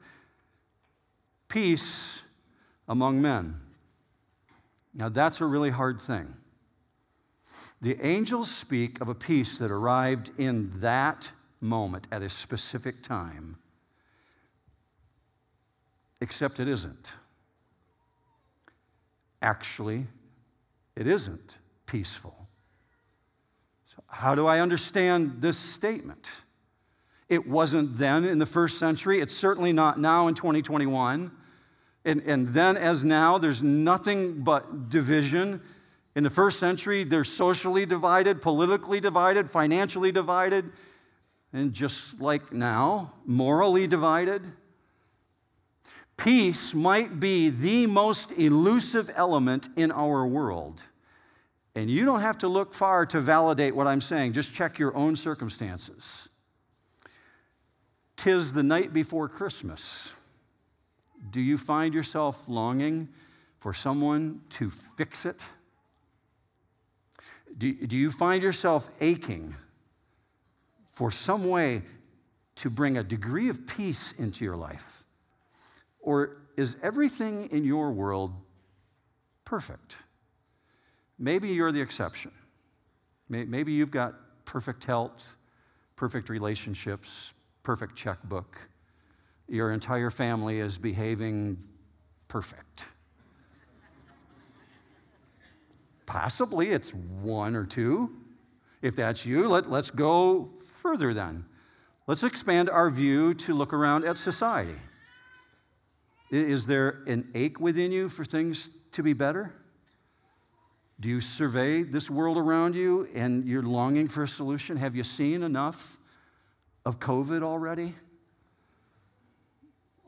peace 1.53 2.23
among 2.89 3.21
men. 3.21 3.61
Now 4.95 5.11
that's 5.11 5.41
a 5.41 5.47
really 5.47 5.71
hard 5.71 6.01
thing. 6.01 6.37
The 7.83 8.01
angels 8.01 8.51
speak 8.51 9.01
of 9.01 9.09
a 9.09 9.15
peace 9.15 9.59
that 9.59 9.71
arrived 9.71 10.31
in 10.39 10.71
that 10.81 11.33
moment 11.61 12.09
at 12.11 12.23
a 12.23 12.29
specific 12.29 13.03
time. 13.03 13.57
except 16.21 16.61
it 16.61 16.69
isn't. 16.69 17.17
Actually, 19.43 20.07
it 20.95 21.09
isn't 21.09 21.59
peaceful. 21.85 22.47
So, 23.93 24.05
how 24.07 24.37
do 24.37 24.47
I 24.47 24.61
understand 24.61 25.43
this 25.43 25.59
statement? 25.59 26.31
It 27.29 27.49
wasn't 27.49 27.97
then 27.97 28.25
in 28.25 28.39
the 28.39 28.47
first 28.47 28.79
century. 28.79 29.21
It's 29.21 29.35
certainly 29.37 29.73
not 29.73 29.99
now 29.99 30.29
in 30.29 30.35
2021. 30.35 31.33
And, 32.05 32.23
and 32.23 32.49
then, 32.49 32.77
as 32.77 33.05
now, 33.05 33.39
there's 33.39 33.63
nothing 33.63 34.43
but 34.43 34.91
division. 34.91 35.61
In 36.17 36.25
the 36.25 36.31
first 36.31 36.59
century, 36.59 37.05
they're 37.05 37.25
socially 37.25 37.87
divided, 37.87 38.43
politically 38.43 39.01
divided, 39.01 39.49
financially 39.49 40.13
divided, 40.13 40.71
and 41.53 41.73
just 41.73 42.21
like 42.21 42.53
now, 42.53 43.13
morally 43.25 43.87
divided. 43.87 44.43
Peace 46.17 46.75
might 46.75 47.19
be 47.19 47.51
the 47.51 47.87
most 47.87 48.33
elusive 48.33 49.11
element 49.15 49.69
in 49.77 49.91
our 49.91 50.27
world. 50.27 50.83
And 51.75 51.91
you 51.91 52.05
don't 52.05 52.21
have 52.21 52.39
to 52.39 52.49
look 52.49 52.75
far 52.75 53.07
to 53.07 53.21
validate 53.21 53.75
what 53.75 53.87
I'm 53.87 54.01
saying. 54.01 54.35
Just 54.35 54.55
check 54.55 54.79
your 54.79 54.95
own 54.95 55.17
circumstances. 55.17 56.29
Tis 58.17 58.53
the 58.53 58.63
night 58.63 58.93
before 58.93 59.29
Christmas. 59.29 60.15
Do 61.31 61.41
you 61.41 61.57
find 61.57 61.95
yourself 61.95 62.49
longing 62.49 63.09
for 63.59 63.73
someone 63.73 64.41
to 64.51 64.71
fix 64.71 65.25
it? 65.25 65.47
Do, 67.57 67.73
do 67.73 67.97
you 67.97 68.11
find 68.11 68.43
yourself 68.43 68.91
aching 69.01 69.55
for 70.93 71.11
some 71.11 71.49
way 71.49 71.83
to 72.57 72.71
bring 72.71 72.97
a 72.97 73.03
degree 73.03 73.49
of 73.49 73.67
peace 73.67 74.13
into 74.13 74.45
your 74.45 74.57
life? 74.57 75.05
Or 76.01 76.43
is 76.57 76.77
everything 76.83 77.49
in 77.51 77.65
your 77.65 77.93
world 77.93 78.33
perfect? 79.45 79.97
Maybe 81.19 81.51
you're 81.51 81.73
the 81.73 81.81
exception. 81.81 82.33
Maybe 83.29 83.73
you've 83.73 83.91
got 83.91 84.15
perfect 84.45 84.85
health, 84.85 85.37
perfect 85.97 86.29
relationships, 86.29 87.33
perfect 87.63 87.97
checkbook. 87.97 88.69
Your 89.53 89.71
entire 89.71 90.09
family 90.09 90.61
is 90.61 90.79
behaving 90.79 91.59
perfect. 92.27 92.87
Possibly 96.07 96.71
it's 96.71 96.95
one 96.95 97.55
or 97.55 97.67
two. 97.67 98.17
If 98.81 98.97
that's 98.97 99.27
you, 99.27 99.51
let, 99.51 99.69
let's 99.69 99.91
go 99.91 100.53
further 100.65 101.13
then. 101.13 101.45
Let's 102.07 102.25
expand 102.25 102.71
our 102.71 102.89
view 102.89 103.35
to 103.35 103.53
look 103.53 103.75
around 103.75 104.07
at 104.07 104.17
society. 104.17 104.79
Is 106.31 106.67
there 106.67 107.03
an 107.07 107.29
ache 107.35 107.61
within 107.61 107.93
you 107.93 108.09
for 108.09 108.25
things 108.25 108.71
to 108.93 109.03
be 109.03 109.13
better? 109.13 109.53
Do 110.99 111.11
you 111.11 111.21
survey 111.21 111.83
this 111.83 112.09
world 112.09 112.39
around 112.39 112.75
you 112.75 113.07
and 113.15 113.45
you're 113.45 113.63
longing 113.63 114.09
for 114.09 114.23
a 114.23 114.29
solution? 114.29 114.79
Have 114.79 114.97
you 114.97 115.05
seen 115.05 115.43
enough 115.43 115.99
of 116.87 116.99
COVID 116.99 117.43
already? 117.43 117.97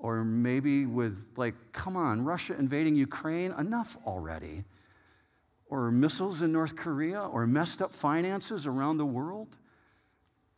Or 0.04 0.22
maybe 0.22 0.84
with, 0.84 1.28
like, 1.36 1.54
come 1.72 1.96
on, 1.96 2.26
Russia 2.26 2.54
invading 2.58 2.94
Ukraine, 2.94 3.52
enough 3.52 3.96
already. 4.06 4.64
Or 5.70 5.90
missiles 5.90 6.42
in 6.42 6.52
North 6.52 6.76
Korea, 6.76 7.22
or 7.22 7.46
messed 7.46 7.80
up 7.80 7.90
finances 7.90 8.66
around 8.66 8.98
the 8.98 9.06
world, 9.06 9.56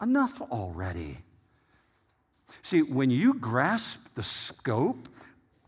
enough 0.03 0.43
already. 0.43 1.19
See, 2.63 2.83
when 2.83 3.11
you 3.11 3.35
grasp 3.35 4.17
the 4.17 4.25
scope 4.25 5.09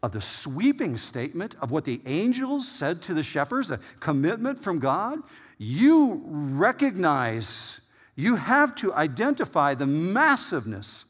of 0.03 0.11
the 0.11 0.21
sweeping 0.21 0.97
statement 0.97 1.55
of 1.63 1.71
what 1.71 1.85
the 1.85 2.01
angels 2.05 2.67
said 2.67 3.01
to 3.03 3.15
the 3.15 3.23
shepherds, 3.23 3.71
a 3.71 3.79
commitment 4.01 4.59
from 4.59 4.81
God, 4.81 5.21
you 5.57 6.21
recognize 6.27 7.81
you 8.17 8.35
have 8.35 8.75
to 8.75 8.93
identify 8.93 9.75
the 9.75 9.87
massiveness 9.87 11.05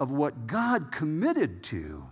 of 0.00 0.10
what 0.10 0.46
God 0.46 0.92
committed 0.92 1.62
to. 1.64 2.04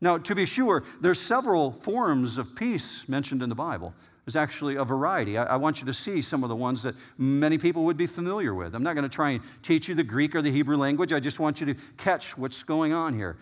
Now, 0.00 0.18
to 0.18 0.34
be 0.34 0.46
sure, 0.46 0.82
there's 1.00 1.20
several 1.20 1.70
forms 1.70 2.36
of 2.36 2.56
peace 2.56 3.08
mentioned 3.08 3.42
in 3.42 3.48
the 3.48 3.54
Bible. 3.54 3.94
There's 4.24 4.36
actually 4.36 4.76
a 4.76 4.84
variety. 4.84 5.38
I, 5.38 5.44
I, 5.44 5.56
want 5.56 5.80
you 5.80 5.86
to 5.86 5.94
see 5.94 6.22
some 6.22 6.42
of 6.42 6.48
the 6.48 6.56
ones 6.56 6.82
that 6.82 6.94
many 7.18 7.58
people 7.58 7.84
would 7.84 7.96
be 7.96 8.06
familiar 8.06 8.54
with. 8.54 8.74
I'm 8.74 8.82
not 8.82 8.94
going 8.94 9.08
to 9.08 9.14
try 9.14 9.30
and 9.30 9.42
teach 9.62 9.88
you 9.88 9.94
the 9.94 10.04
Greek 10.04 10.34
or 10.34 10.42
the 10.42 10.50
Hebrew 10.50 10.76
language. 10.76 11.12
I 11.12 11.18
just 11.18 11.40
want 11.40 11.60
you 11.60 11.66
to 11.66 11.74
catch 11.96 12.38
what's 12.38 12.62
going 12.62 12.92
on 12.92 13.14
here 13.14 13.36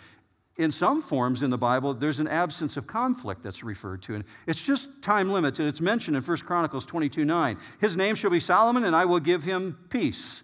in 0.60 0.70
some 0.70 1.00
forms 1.00 1.42
in 1.42 1.48
the 1.48 1.58
Bible, 1.58 1.94
there's 1.94 2.20
an 2.20 2.28
absence 2.28 2.76
of 2.76 2.86
conflict 2.86 3.42
that's 3.42 3.64
referred 3.64 4.02
to. 4.02 4.14
And 4.14 4.24
it's 4.46 4.64
just 4.64 5.02
time 5.02 5.30
limited. 5.30 5.66
It's 5.66 5.80
mentioned 5.80 6.18
in 6.18 6.22
1 6.22 6.36
Chronicles 6.38 6.84
22 6.84 7.24
9. 7.24 7.56
His 7.80 7.96
name 7.96 8.14
shall 8.14 8.30
be 8.30 8.40
Solomon, 8.40 8.84
and 8.84 8.94
I 8.94 9.06
will 9.06 9.20
give 9.20 9.44
him 9.44 9.78
peace. 9.88 10.42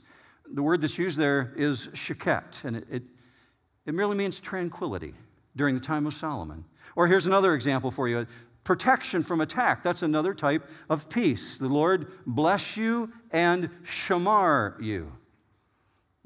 The 0.52 0.62
word 0.62 0.80
that's 0.80 0.98
used 0.98 1.18
there 1.18 1.52
is 1.56 1.88
sheket, 1.88 2.64
and 2.64 2.76
it, 2.76 2.86
it, 2.90 3.02
it 3.86 3.94
merely 3.94 4.16
means 4.16 4.40
tranquility 4.40 5.14
during 5.54 5.74
the 5.74 5.80
time 5.80 6.06
of 6.06 6.14
Solomon. 6.14 6.64
Or 6.94 7.06
here's 7.06 7.26
another 7.26 7.54
example 7.54 7.90
for 7.90 8.08
you 8.08 8.26
protection 8.64 9.22
from 9.22 9.40
attack. 9.40 9.82
That's 9.82 10.02
another 10.02 10.34
type 10.34 10.68
of 10.90 11.08
peace. 11.08 11.56
The 11.56 11.68
Lord 11.68 12.10
bless 12.26 12.76
you 12.76 13.12
and 13.30 13.70
shamar 13.84 14.80
you. 14.82 15.12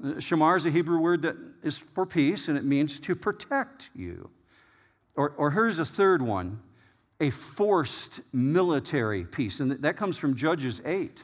Uh, 0.03 0.13
shamar 0.13 0.57
is 0.57 0.65
a 0.65 0.71
Hebrew 0.71 0.99
word 0.99 1.21
that 1.21 1.35
is 1.61 1.77
for 1.77 2.05
peace, 2.05 2.47
and 2.47 2.57
it 2.57 2.65
means 2.65 2.99
to 3.01 3.15
protect 3.15 3.91
you. 3.95 4.31
Or, 5.15 5.29
or 5.37 5.51
here's 5.51 5.77
a 5.79 5.85
third 5.85 6.21
one 6.21 6.61
a 7.19 7.29
forced 7.29 8.21
military 8.33 9.23
peace. 9.23 9.59
And 9.59 9.71
that 9.71 9.95
comes 9.95 10.17
from 10.17 10.35
Judges 10.35 10.81
8. 10.83 11.23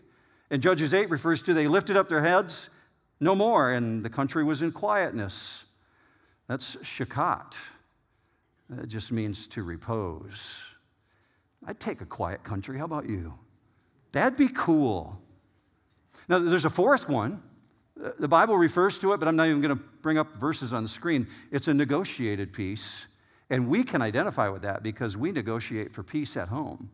And 0.51 0.61
Judges 0.61 0.93
8 0.93 1.09
refers 1.09 1.41
to 1.41 1.55
they 1.55 1.67
lifted 1.67 1.97
up 1.97 2.07
their 2.07 2.21
heads 2.21 2.69
no 3.19 3.35
more, 3.35 3.71
and 3.71 4.03
the 4.03 4.09
country 4.09 4.43
was 4.43 4.61
in 4.61 4.71
quietness. 4.71 5.65
That's 6.47 6.75
shakat. 6.77 7.57
It 8.81 8.87
just 8.87 9.11
means 9.11 9.47
to 9.49 9.63
repose. 9.63 10.65
I'd 11.65 11.79
take 11.79 12.01
a 12.01 12.05
quiet 12.05 12.43
country. 12.43 12.77
How 12.77 12.85
about 12.85 13.07
you? 13.07 13.33
That'd 14.11 14.37
be 14.37 14.49
cool. 14.49 15.19
Now, 16.27 16.39
there's 16.39 16.65
a 16.65 16.69
fourth 16.69 17.07
one 17.09 17.41
uh, 18.03 18.11
the 18.19 18.27
Bible 18.27 18.57
refers 18.57 18.99
to 18.99 19.13
it, 19.13 19.19
but 19.19 19.27
I'm 19.27 19.35
not 19.35 19.47
even 19.47 19.61
going 19.61 19.75
to 19.75 19.83
bring 20.01 20.17
up 20.17 20.37
verses 20.37 20.73
on 20.73 20.83
the 20.83 20.89
screen. 20.89 21.27
It's 21.51 21.67
a 21.67 21.73
negotiated 21.73 22.53
peace, 22.53 23.07
and 23.49 23.69
we 23.69 23.83
can 23.83 24.01
identify 24.01 24.49
with 24.49 24.61
that 24.61 24.83
because 24.83 25.17
we 25.17 25.31
negotiate 25.31 25.91
for 25.91 26.03
peace 26.03 26.37
at 26.37 26.49
home. 26.49 26.91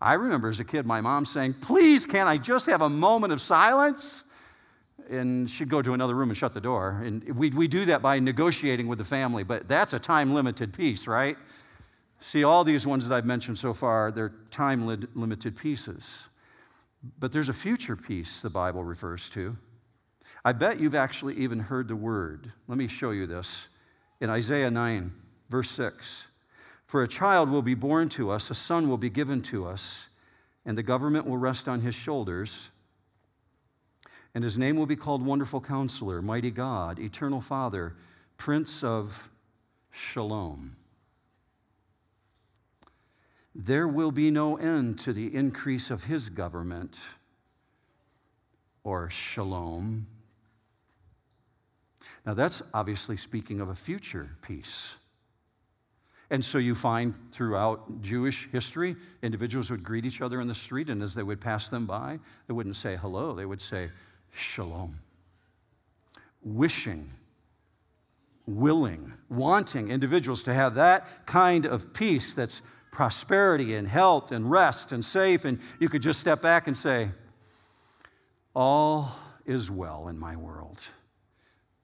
I 0.00 0.14
remember 0.14 0.50
as 0.50 0.60
a 0.60 0.64
kid 0.64 0.84
my 0.84 1.00
mom 1.00 1.24
saying, 1.24 1.54
Please, 1.54 2.04
can 2.04 2.28
I 2.28 2.36
just 2.36 2.66
have 2.66 2.82
a 2.82 2.88
moment 2.90 3.32
of 3.32 3.40
silence? 3.40 4.24
And 5.08 5.48
she'd 5.48 5.68
go 5.68 5.82
to 5.82 5.92
another 5.92 6.14
room 6.14 6.30
and 6.30 6.36
shut 6.36 6.54
the 6.54 6.60
door. 6.60 7.02
And 7.04 7.22
we, 7.36 7.50
we 7.50 7.68
do 7.68 7.84
that 7.84 8.02
by 8.02 8.18
negotiating 8.18 8.88
with 8.88 8.98
the 8.98 9.04
family, 9.04 9.44
but 9.44 9.68
that's 9.68 9.92
a 9.92 9.98
time 9.98 10.34
limited 10.34 10.72
peace, 10.72 11.06
right? 11.06 11.36
See, 12.18 12.44
all 12.44 12.64
these 12.64 12.86
ones 12.86 13.08
that 13.08 13.14
I've 13.14 13.26
mentioned 13.26 13.58
so 13.58 13.74
far, 13.74 14.10
they're 14.10 14.32
time 14.50 14.86
limited 15.14 15.56
pieces. 15.56 16.28
But 17.18 17.32
there's 17.32 17.48
a 17.48 17.54
future 17.54 17.96
peace 17.96 18.42
the 18.42 18.50
Bible 18.50 18.82
refers 18.82 19.30
to. 19.30 19.56
I 20.44 20.52
bet 20.52 20.80
you've 20.80 20.94
actually 20.94 21.34
even 21.36 21.60
heard 21.60 21.88
the 21.88 21.96
word. 21.96 22.52
Let 22.68 22.78
me 22.78 22.88
show 22.88 23.10
you 23.10 23.26
this. 23.26 23.68
In 24.20 24.30
Isaiah 24.30 24.70
9, 24.70 25.12
verse 25.50 25.70
6 25.70 26.28
For 26.86 27.02
a 27.02 27.08
child 27.08 27.50
will 27.50 27.62
be 27.62 27.74
born 27.74 28.08
to 28.10 28.30
us, 28.30 28.50
a 28.50 28.54
son 28.54 28.88
will 28.88 28.98
be 28.98 29.10
given 29.10 29.42
to 29.42 29.66
us, 29.66 30.08
and 30.64 30.76
the 30.76 30.82
government 30.82 31.26
will 31.26 31.36
rest 31.36 31.68
on 31.68 31.80
his 31.80 31.94
shoulders. 31.94 32.70
And 34.36 34.44
his 34.44 34.58
name 34.58 34.76
will 34.76 34.84
be 34.84 34.96
called 34.96 35.24
Wonderful 35.24 35.62
Counselor, 35.62 36.20
Mighty 36.20 36.50
God, 36.50 36.98
Eternal 36.98 37.40
Father, 37.40 37.94
Prince 38.36 38.84
of 38.84 39.30
Shalom. 39.90 40.76
There 43.54 43.88
will 43.88 44.12
be 44.12 44.30
no 44.30 44.58
end 44.58 44.98
to 45.00 45.14
the 45.14 45.34
increase 45.34 45.90
of 45.90 46.04
his 46.04 46.28
government 46.28 47.00
or 48.84 49.08
shalom 49.08 50.06
now, 52.26 52.34
that's 52.34 52.60
obviously 52.74 53.16
speaking 53.16 53.60
of 53.60 53.68
a 53.68 53.74
future 53.74 54.30
peace. 54.42 54.96
And 56.28 56.44
so 56.44 56.58
you 56.58 56.74
find 56.74 57.14
throughout 57.30 58.02
Jewish 58.02 58.50
history, 58.50 58.96
individuals 59.22 59.70
would 59.70 59.84
greet 59.84 60.04
each 60.04 60.20
other 60.20 60.40
in 60.40 60.48
the 60.48 60.54
street, 60.54 60.90
and 60.90 61.02
as 61.04 61.14
they 61.14 61.22
would 61.22 61.40
pass 61.40 61.68
them 61.68 61.86
by, 61.86 62.18
they 62.48 62.52
wouldn't 62.52 62.74
say 62.74 62.96
hello, 62.96 63.32
they 63.32 63.46
would 63.46 63.60
say 63.60 63.90
shalom. 64.36 65.00
Wishing, 66.42 67.10
willing, 68.46 69.14
wanting 69.28 69.90
individuals 69.90 70.42
to 70.44 70.54
have 70.54 70.74
that 70.76 71.26
kind 71.26 71.66
of 71.66 71.92
peace 71.92 72.34
that's 72.34 72.62
prosperity 72.92 73.74
and 73.74 73.88
health 73.88 74.32
and 74.32 74.50
rest 74.50 74.92
and 74.92 75.04
safe, 75.04 75.44
and 75.44 75.58
you 75.80 75.88
could 75.88 76.02
just 76.02 76.20
step 76.20 76.40
back 76.40 76.66
and 76.66 76.76
say, 76.76 77.10
All 78.54 79.12
is 79.44 79.70
well 79.70 80.08
in 80.08 80.18
my 80.18 80.36
world. 80.36 80.82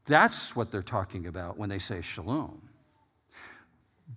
That's 0.06 0.56
what 0.56 0.73
they're 0.73 0.82
talking 0.82 1.26
about 1.26 1.59
when 1.59 1.68
they 1.68 1.78
say 1.78 2.00
shalom. 2.00 2.68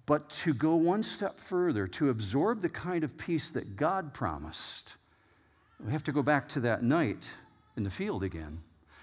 But 0.05 0.29
to 0.29 0.53
go 0.53 0.75
one 0.75 1.03
step 1.03 1.39
further, 1.39 1.87
to 1.87 2.09
absorb 2.09 2.61
the 2.61 2.69
kind 2.69 3.03
of 3.03 3.17
peace 3.17 3.49
that 3.51 3.75
God 3.75 4.13
promised, 4.13 4.97
we 5.83 5.91
have 5.91 6.03
to 6.03 6.11
go 6.11 6.21
back 6.21 6.47
to 6.49 6.59
that 6.61 6.83
night 6.83 7.33
in 7.75 7.83
the 7.83 7.89
field 7.89 8.23
again. 8.23 8.59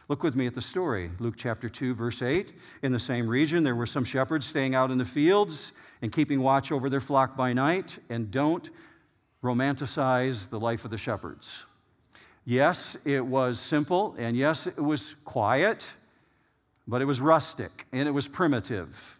Look 0.09 0.23
with 0.23 0.35
me 0.35 0.47
at 0.47 0.55
the 0.55 0.61
story. 0.61 1.11
Luke 1.19 1.35
chapter 1.37 1.69
2, 1.69 1.95
verse 1.95 2.23
8. 2.23 2.53
In 2.83 2.93
the 2.93 2.99
same 2.99 3.29
region, 3.29 3.63
there 3.63 3.75
were 3.75 3.87
some 3.87 4.05
shepherds 4.05 4.47
staying 4.47 4.75
out 4.75 4.91
in 4.91 4.99
the 4.99 5.05
fields 5.05 5.73
and 6.03 6.13
keeping 6.13 6.41
watch 6.41 6.73
over 6.73 6.91
their 6.91 7.01
flock 7.01 7.37
by 7.37 7.53
night. 7.53 7.99
And 8.11 8.31
don't 8.31 8.69
romanticize 9.43 10.51
the 10.51 10.61
life 10.61 10.85
of 10.85 10.91
the 10.91 10.99
shepherds. 10.99 11.67
Yes, 12.45 12.97
it 13.05 13.25
was 13.25 13.61
simple, 13.61 14.17
and 14.19 14.37
yes, 14.37 14.67
it 14.67 14.83
was 14.83 15.15
quiet, 15.25 15.93
but 16.89 17.01
it 17.01 17.05
was 17.05 17.21
rustic 17.21 17.87
and 17.93 18.09
it 18.09 18.13
was 18.13 18.27
primitive 18.27 19.19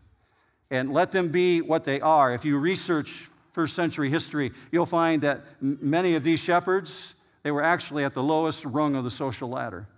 and 0.73 0.91
let 0.91 1.13
them 1.13 1.29
be 1.29 1.61
what 1.61 1.85
they 1.85 2.01
are. 2.01 2.33
If 2.33 2.47
you 2.47 2.59
research 2.59 3.29
first 3.53 3.77
century 3.77 4.09
history, 4.09 4.53
you'll 4.73 4.87
find 4.87 5.21
that 5.21 5.43
many 5.61 6.15
of 6.15 6.25
these 6.25 6.41
shepherds, 6.41 7.15
they 7.43 7.51
were 7.51 7.63
actually 7.63 8.05
at 8.05 8.15
the 8.15 8.23
lowest 8.23 8.65
rung 8.65 8.95
of 8.95 9.05
the 9.05 9.11
social 9.11 9.49
ladder 9.49 9.89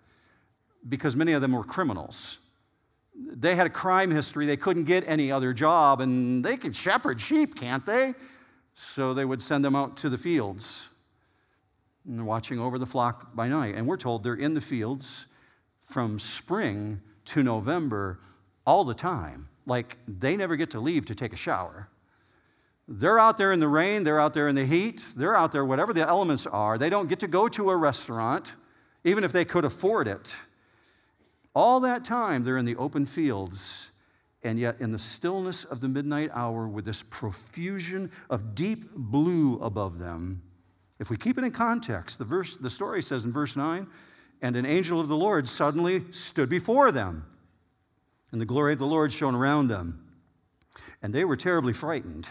because 0.89 1.17
many 1.17 1.33
of 1.33 1.43
them 1.43 1.53
were 1.53 1.65
criminals. 1.65 2.39
They 3.15 3.55
had 3.55 3.67
a 3.67 3.71
crime 3.71 4.11
history, 4.11 4.47
they 4.47 4.57
couldn't 4.57 4.85
get 4.85 5.05
any 5.07 5.31
other 5.31 5.53
job, 5.53 6.01
and 6.01 6.45
they 6.45 6.57
can 6.57 6.73
shepherd 6.73 7.21
sheep, 7.21 7.55
can't 7.55 7.87
they? 7.87 8.15
So 8.75 9.15
they 9.15 9.25
would 9.25 9.41
send 9.41 9.65
them 9.65 9.77
out 9.77 9.97
to 9.99 10.09
the 10.09 10.19
fields. 10.19 10.89
And 12.07 12.27
watching 12.27 12.59
over 12.59 12.79
the 12.79 12.87
flock 12.87 13.35
by 13.35 13.49
night. 13.49 13.77
And 13.77 13.87
we're 13.87 13.97
told 13.97 14.25
they're 14.25 14.35
in 14.35 14.55
the 14.55 14.61
fields 14.61 15.27
from 15.81 16.19
spring 16.19 17.01
to 17.27 17.43
November 17.43 18.19
all 18.67 18.85
the 18.85 18.95
time. 18.95 19.49
Like 19.65 19.97
they 20.07 20.37
never 20.37 20.57
get 20.57 20.71
to 20.73 20.81
leave 20.81 21.07
to 21.07 21.15
take 21.15 21.33
a 21.33 21.37
shower. 21.37 21.89
They're 22.87 23.19
out 23.19 23.39
there 23.39 23.53
in 23.53 23.61
the 23.61 23.69
rain, 23.69 24.05
they're 24.05 24.21
out 24.21 24.35
there 24.35 24.49
in 24.49 24.55
the 24.55 24.67
heat, 24.67 25.03
they're 25.17 25.37
out 25.37 25.53
there, 25.53 25.65
whatever 25.65 25.93
the 25.93 26.07
elements 26.07 26.47
are. 26.47 26.77
They 26.77 26.91
don't 26.91 27.09
get 27.09 27.21
to 27.21 27.29
go 27.29 27.49
to 27.49 27.71
a 27.71 27.77
restaurant, 27.77 28.57
even 29.05 29.25
if 29.25 29.33
they 29.33 29.45
could 29.45 29.65
afford 29.65 30.07
it. 30.07 30.37
All 31.55 31.81
that 31.81 32.05
time, 32.05 32.45
they're 32.45 32.59
in 32.59 32.67
the 32.67 32.77
open 32.77 33.07
fields, 33.07 33.91
and 34.43 34.59
yet 34.59 34.77
in 34.81 34.93
the 34.93 34.99
stillness 34.99 35.65
of 35.65 35.81
the 35.81 35.89
midnight 35.89 36.31
hour, 36.35 36.69
with 36.69 36.85
this 36.85 37.03
profusion 37.03 38.11
of 38.29 38.55
deep 38.55 38.91
blue 38.95 39.59
above 39.61 39.99
them. 39.99 40.43
If 40.99 41.09
we 41.09 41.17
keep 41.17 41.39
it 41.39 41.45
in 41.45 41.53
context, 41.53 42.19
the, 42.19 42.25
verse, 42.25 42.57
the 42.57 42.71
story 42.71 43.03
says 43.03 43.25
in 43.25 43.33
verse 43.33 43.57
9, 43.57 43.87
and 44.43 44.57
an 44.57 44.67
angel 44.67 45.01
of 45.01 45.09
the 45.09 45.17
Lord 45.17 45.49
suddenly 45.49 46.05
stood 46.11 46.51
before 46.51 46.93
them 46.93 47.25
and 48.35 48.41
the 48.41 48.47
glory 48.47 48.73
of 48.73 48.81
the 48.81 48.85
Lord 48.85 49.13
shone 49.13 49.37
around 49.37 49.69
them. 49.69 50.05
And 51.01 51.15
they 51.15 51.25
were 51.25 51.37
terribly 51.37 51.73
frightened. 51.73 52.29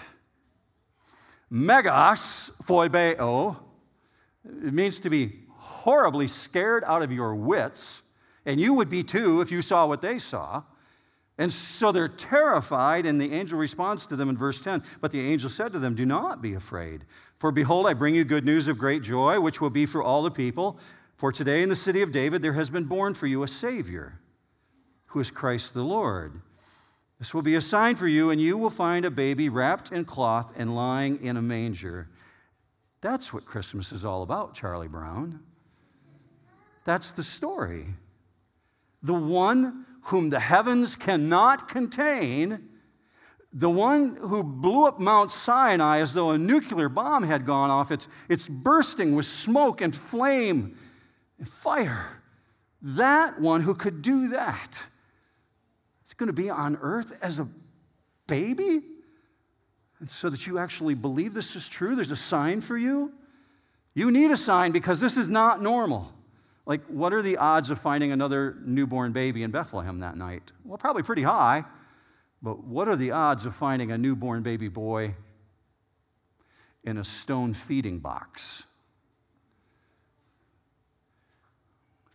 Megas 1.56 2.50
phobeo, 2.64 3.16
oh, 3.20 3.60
it 4.44 4.74
means 4.74 4.98
to 4.98 5.10
be 5.12 5.44
horribly 5.52 6.28
scared 6.28 6.84
out 6.84 7.04
of 7.04 7.12
your 7.12 7.36
wits, 7.36 8.02
and 8.44 8.60
you 8.60 8.74
would 8.74 8.90
be 8.90 9.04
too 9.04 9.40
if 9.40 9.52
you 9.52 9.62
saw 9.62 9.86
what 9.86 10.02
they 10.02 10.18
saw. 10.18 10.64
And 11.38 11.54
so 11.54 11.92
they're 11.92 12.08
terrified, 12.08 13.06
and 13.06 13.22
the 13.22 13.34
angel 13.34 13.60
responds 13.60 14.08
to 14.08 14.16
them 14.16 14.30
in 14.30 14.36
verse 14.36 14.62
10. 14.62 14.82
But 15.00 15.12
the 15.12 15.22
angel 15.22 15.48
said 15.48 15.74
to 15.74 15.80
them, 15.80 15.94
Do 15.94 16.08
not 16.08 16.42
be 16.42 16.56
afraid, 16.56 17.06
for 17.38 17.52
behold, 17.52 17.86
I 17.86 17.94
bring 17.94 18.16
you 18.16 18.24
good 18.24 18.46
news 18.46 18.68
of 18.68 18.80
great 18.80 19.04
joy, 19.04 19.40
which 19.40 19.62
will 19.62 19.70
be 19.70 19.86
for 19.86 20.02
all 20.02 20.24
the 20.24 20.32
people. 20.32 20.80
For 21.18 21.32
today 21.32 21.62
in 21.62 21.70
the 21.70 21.76
city 21.76 22.02
of 22.02 22.12
David 22.12 22.42
there 22.42 22.54
has 22.54 22.72
been 22.72 22.86
born 22.86 23.14
for 23.14 23.28
you 23.28 23.44
a 23.44 23.48
Savior 23.48 24.20
who 25.10 25.20
is 25.20 25.30
Christ 25.30 25.76
the 25.76 25.84
Lord. 25.84 26.42
This 27.24 27.34
will 27.34 27.42
be 27.42 27.56
a 27.56 27.62
sign 27.62 27.96
for 27.96 28.06
you, 28.06 28.32
and 28.32 28.42
you 28.42 28.58
will 28.58 28.70
find 28.70 29.06
a 29.06 29.10
baby 29.10 29.48
wrapped 29.48 29.94
in 29.94 30.04
cloth 30.04 30.52
and 30.58 30.76
lying 30.76 31.24
in 31.24 31.38
a 31.38 31.42
manger. 31.42 32.10
That's 33.00 33.34
what 33.34 33.46
Christmas 33.46 33.94
is 33.94 34.04
all 34.04 34.24
about, 34.24 34.56
Charlie 34.56 34.90
Brown. 34.90 35.40
That's 36.84 37.12
the 37.12 37.24
story. 37.24 37.94
The 39.02 39.14
one 39.14 39.86
whom 40.08 40.32
the 40.32 40.42
heavens 40.42 40.98
cannot 40.98 41.70
contain, 41.70 42.68
the 43.54 43.70
one 43.70 44.18
who 44.18 44.44
blew 44.44 44.86
up 44.86 45.00
Mount 45.00 45.32
Sinai 45.32 46.00
as 46.00 46.14
though 46.14 46.32
a 46.32 46.38
nuclear 46.38 46.90
bomb 46.90 47.24
had 47.24 47.46
gone 47.46 47.70
off, 47.70 47.90
it's, 47.90 48.10
it's 48.28 48.50
bursting 48.50 49.16
with 49.16 49.26
smoke 49.26 49.80
and 49.80 49.96
flame 49.96 50.76
and 51.38 51.48
fire. 51.48 52.22
That 52.82 53.40
one 53.40 53.62
who 53.62 53.76
could 53.76 54.02
do 54.02 54.28
that 54.28 54.88
going 56.24 56.34
to 56.34 56.42
be 56.42 56.50
on 56.50 56.78
earth 56.82 57.12
as 57.22 57.40
a 57.40 57.48
baby? 58.28 58.82
And 60.00 60.10
so 60.10 60.30
that 60.30 60.48
you 60.48 60.58
actually 60.58 60.96
believe 60.96 61.34
this 61.34 61.56
is 61.56 61.68
true, 61.68 61.96
there's 61.96 62.12
a 62.12 62.16
sign 62.16 62.62
for 62.62 62.78
you. 62.78 63.12
You 63.94 64.10
need 64.10 64.32
a 64.32 64.38
sign 64.38 64.72
because 64.72 65.02
this 65.02 65.18
is 65.18 65.30
not 65.30 65.62
normal. 65.62 66.12
Like, 66.66 66.86
what 66.88 67.14
are 67.14 67.22
the 67.22 67.38
odds 67.38 67.70
of 67.70 67.78
finding 67.78 68.12
another 68.12 68.56
newborn 68.64 69.12
baby 69.12 69.44
in 69.44 69.52
Bethlehem 69.52 70.00
that 70.00 70.16
night? 70.16 70.54
Well, 70.64 70.78
probably 70.78 71.04
pretty 71.04 71.24
high. 71.24 71.66
But 72.42 72.64
what 72.64 72.88
are 72.88 72.96
the 72.96 73.12
odds 73.12 73.46
of 73.46 73.54
finding 73.56 73.92
a 73.92 73.98
newborn 73.98 74.44
baby 74.44 74.70
boy 74.70 75.16
in 76.84 76.98
a 76.98 77.04
stone 77.04 77.54
feeding 77.54 78.00
box? 78.00 78.64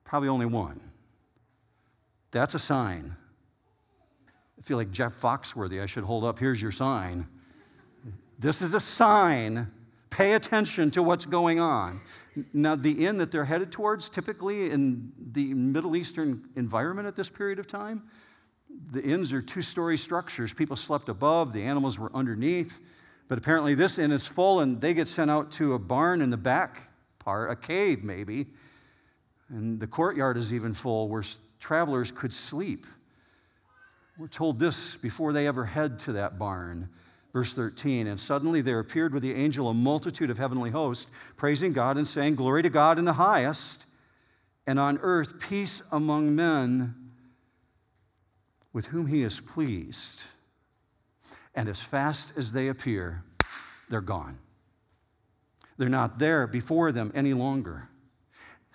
Probably 0.04 0.30
only 0.30 0.46
one. 0.46 0.80
That's 2.30 2.54
a 2.54 2.58
sign 2.58 3.16
feel 4.68 4.76
like 4.76 4.90
Jeff 4.90 5.18
Foxworthy. 5.18 5.82
I 5.82 5.86
should 5.86 6.04
hold 6.04 6.24
up, 6.24 6.38
here's 6.38 6.60
your 6.60 6.72
sign. 6.72 7.26
This 8.38 8.60
is 8.60 8.74
a 8.74 8.80
sign. 8.80 9.72
Pay 10.10 10.34
attention 10.34 10.90
to 10.90 11.02
what's 11.02 11.24
going 11.24 11.58
on. 11.58 12.02
Now, 12.52 12.76
the 12.76 13.06
inn 13.06 13.16
that 13.16 13.32
they're 13.32 13.46
headed 13.46 13.72
towards, 13.72 14.10
typically 14.10 14.70
in 14.70 15.10
the 15.32 15.54
Middle 15.54 15.96
Eastern 15.96 16.50
environment 16.54 17.08
at 17.08 17.16
this 17.16 17.30
period 17.30 17.58
of 17.58 17.66
time, 17.66 18.02
the 18.90 19.02
inns 19.02 19.32
are 19.32 19.40
two 19.40 19.62
story 19.62 19.96
structures. 19.96 20.52
People 20.52 20.76
slept 20.76 21.08
above, 21.08 21.54
the 21.54 21.62
animals 21.62 21.98
were 21.98 22.10
underneath. 22.14 22.82
But 23.26 23.38
apparently, 23.38 23.74
this 23.74 23.98
inn 23.98 24.12
is 24.12 24.26
full, 24.26 24.60
and 24.60 24.82
they 24.82 24.92
get 24.92 25.08
sent 25.08 25.30
out 25.30 25.50
to 25.52 25.72
a 25.72 25.78
barn 25.78 26.20
in 26.20 26.28
the 26.28 26.36
back 26.36 26.90
part, 27.18 27.50
a 27.50 27.56
cave 27.56 28.04
maybe. 28.04 28.48
And 29.48 29.80
the 29.80 29.86
courtyard 29.86 30.36
is 30.36 30.52
even 30.52 30.74
full 30.74 31.08
where 31.08 31.24
travelers 31.58 32.12
could 32.12 32.34
sleep. 32.34 32.86
We're 34.18 34.26
told 34.26 34.58
this 34.58 34.96
before 34.96 35.32
they 35.32 35.46
ever 35.46 35.64
head 35.64 36.00
to 36.00 36.12
that 36.14 36.40
barn. 36.40 36.88
Verse 37.32 37.54
13, 37.54 38.08
and 38.08 38.18
suddenly 38.18 38.60
there 38.60 38.80
appeared 38.80 39.12
with 39.12 39.22
the 39.22 39.32
angel 39.32 39.68
a 39.68 39.74
multitude 39.74 40.28
of 40.28 40.38
heavenly 40.38 40.70
hosts, 40.70 41.08
praising 41.36 41.72
God 41.72 41.96
and 41.96 42.06
saying, 42.06 42.34
Glory 42.34 42.64
to 42.64 42.68
God 42.68 42.98
in 42.98 43.04
the 43.04 43.12
highest, 43.12 43.86
and 44.66 44.80
on 44.80 44.98
earth 45.02 45.38
peace 45.38 45.82
among 45.92 46.34
men 46.34 47.12
with 48.72 48.86
whom 48.86 49.06
he 49.06 49.22
is 49.22 49.38
pleased. 49.38 50.24
And 51.54 51.68
as 51.68 51.80
fast 51.80 52.36
as 52.36 52.52
they 52.52 52.66
appear, 52.66 53.22
they're 53.88 54.00
gone. 54.00 54.38
They're 55.76 55.88
not 55.88 56.18
there 56.18 56.48
before 56.48 56.90
them 56.90 57.12
any 57.14 57.34
longer 57.34 57.87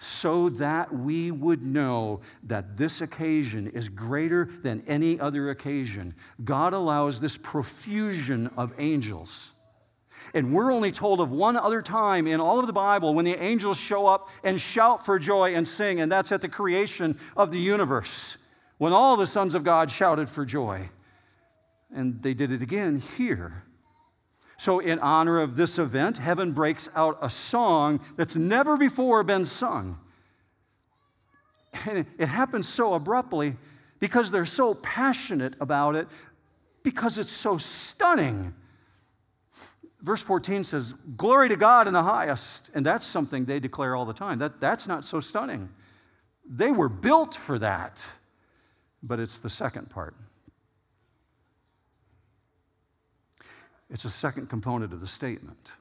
so 0.03 0.49
that 0.49 0.93
we 0.93 1.31
would 1.31 1.63
know 1.63 2.19
that 2.43 2.75
this 2.75 3.01
occasion 3.01 3.67
is 3.67 3.87
greater 3.87 4.45
than 4.45 4.83
any 4.85 5.19
other 5.19 5.49
occasion. 5.49 6.13
God 6.43 6.73
allows 6.73 7.21
this 7.21 7.37
profusion 7.37 8.49
of 8.57 8.73
angels. 8.77 9.53
And 10.33 10.53
we're 10.53 10.71
only 10.71 10.91
told 10.91 11.21
of 11.21 11.31
one 11.31 11.55
other 11.55 11.81
time 11.81 12.27
in 12.27 12.39
all 12.39 12.59
of 12.59 12.67
the 12.67 12.73
Bible 12.73 13.13
when 13.13 13.25
the 13.25 13.41
angels 13.41 13.79
show 13.79 14.05
up 14.07 14.29
and 14.43 14.59
shout 14.59 15.05
for 15.05 15.17
joy 15.17 15.55
and 15.55 15.67
sing, 15.67 16.01
and 16.01 16.11
that's 16.11 16.31
at 16.31 16.41
the 16.41 16.49
creation 16.49 17.17
of 17.37 17.51
the 17.51 17.59
universe, 17.59 18.37
when 18.77 18.93
all 18.93 19.15
the 19.15 19.27
sons 19.27 19.55
of 19.55 19.63
God 19.63 19.89
shouted 19.89 20.29
for 20.29 20.45
joy. 20.45 20.89
And 21.93 22.21
they 22.21 22.33
did 22.33 22.51
it 22.51 22.61
again 22.61 23.01
here 23.17 23.63
so, 24.63 24.79
in 24.79 24.97
honor 24.99 25.41
of 25.41 25.57
this 25.57 25.77
event, 25.77 26.19
heaven 26.19 26.53
breaks 26.53 26.87
out 26.95 27.17
a 27.21 27.29
song 27.29 27.99
that's 28.15 28.37
never 28.37 28.77
before 28.77 29.21
been 29.21 29.45
sung. 29.45 29.99
And 31.85 32.05
it 32.17 32.27
happens 32.27 32.69
so 32.69 32.93
abruptly 32.93 33.57
because 33.99 34.31
they're 34.31 34.45
so 34.45 34.75
passionate 34.75 35.55
about 35.59 35.95
it, 35.95 36.07
because 36.81 37.17
it's 37.17 37.29
so 37.29 37.57
stunning. 37.57 38.53
Verse 40.01 40.21
14 40.21 40.63
says, 40.63 40.93
Glory 41.17 41.49
to 41.49 41.57
God 41.57 41.87
in 41.87 41.91
the 41.91 42.03
highest. 42.03 42.69
And 42.73 42.85
that's 42.85 43.05
something 43.05 43.43
they 43.43 43.59
declare 43.59 43.97
all 43.97 44.05
the 44.05 44.13
time. 44.13 44.39
That, 44.39 44.61
that's 44.61 44.87
not 44.87 45.03
so 45.03 45.19
stunning. 45.19 45.67
They 46.49 46.71
were 46.71 46.87
built 46.87 47.35
for 47.35 47.59
that. 47.59 48.07
But 49.01 49.19
it's 49.19 49.39
the 49.39 49.49
second 49.49 49.89
part. 49.89 50.15
It's 53.93 54.05
a 54.05 54.09
second 54.09 54.49
component 54.49 54.91
of 54.91 55.01
the 55.01 55.07
statement. 55.07 55.73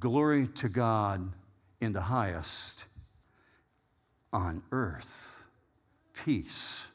Glory 0.00 0.48
to 0.56 0.68
God 0.68 1.32
in 1.80 1.92
the 1.92 2.02
highest, 2.02 2.86
on 4.32 4.64
earth, 4.72 5.46
peace. 6.12 6.88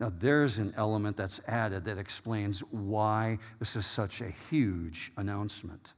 Now, 0.00 0.10
there's 0.12 0.58
an 0.58 0.74
element 0.76 1.16
that's 1.16 1.40
added 1.46 1.84
that 1.84 1.98
explains 1.98 2.60
why 2.60 3.38
this 3.60 3.76
is 3.76 3.86
such 3.86 4.20
a 4.20 4.28
huge 4.28 5.12
announcement. 5.16 5.94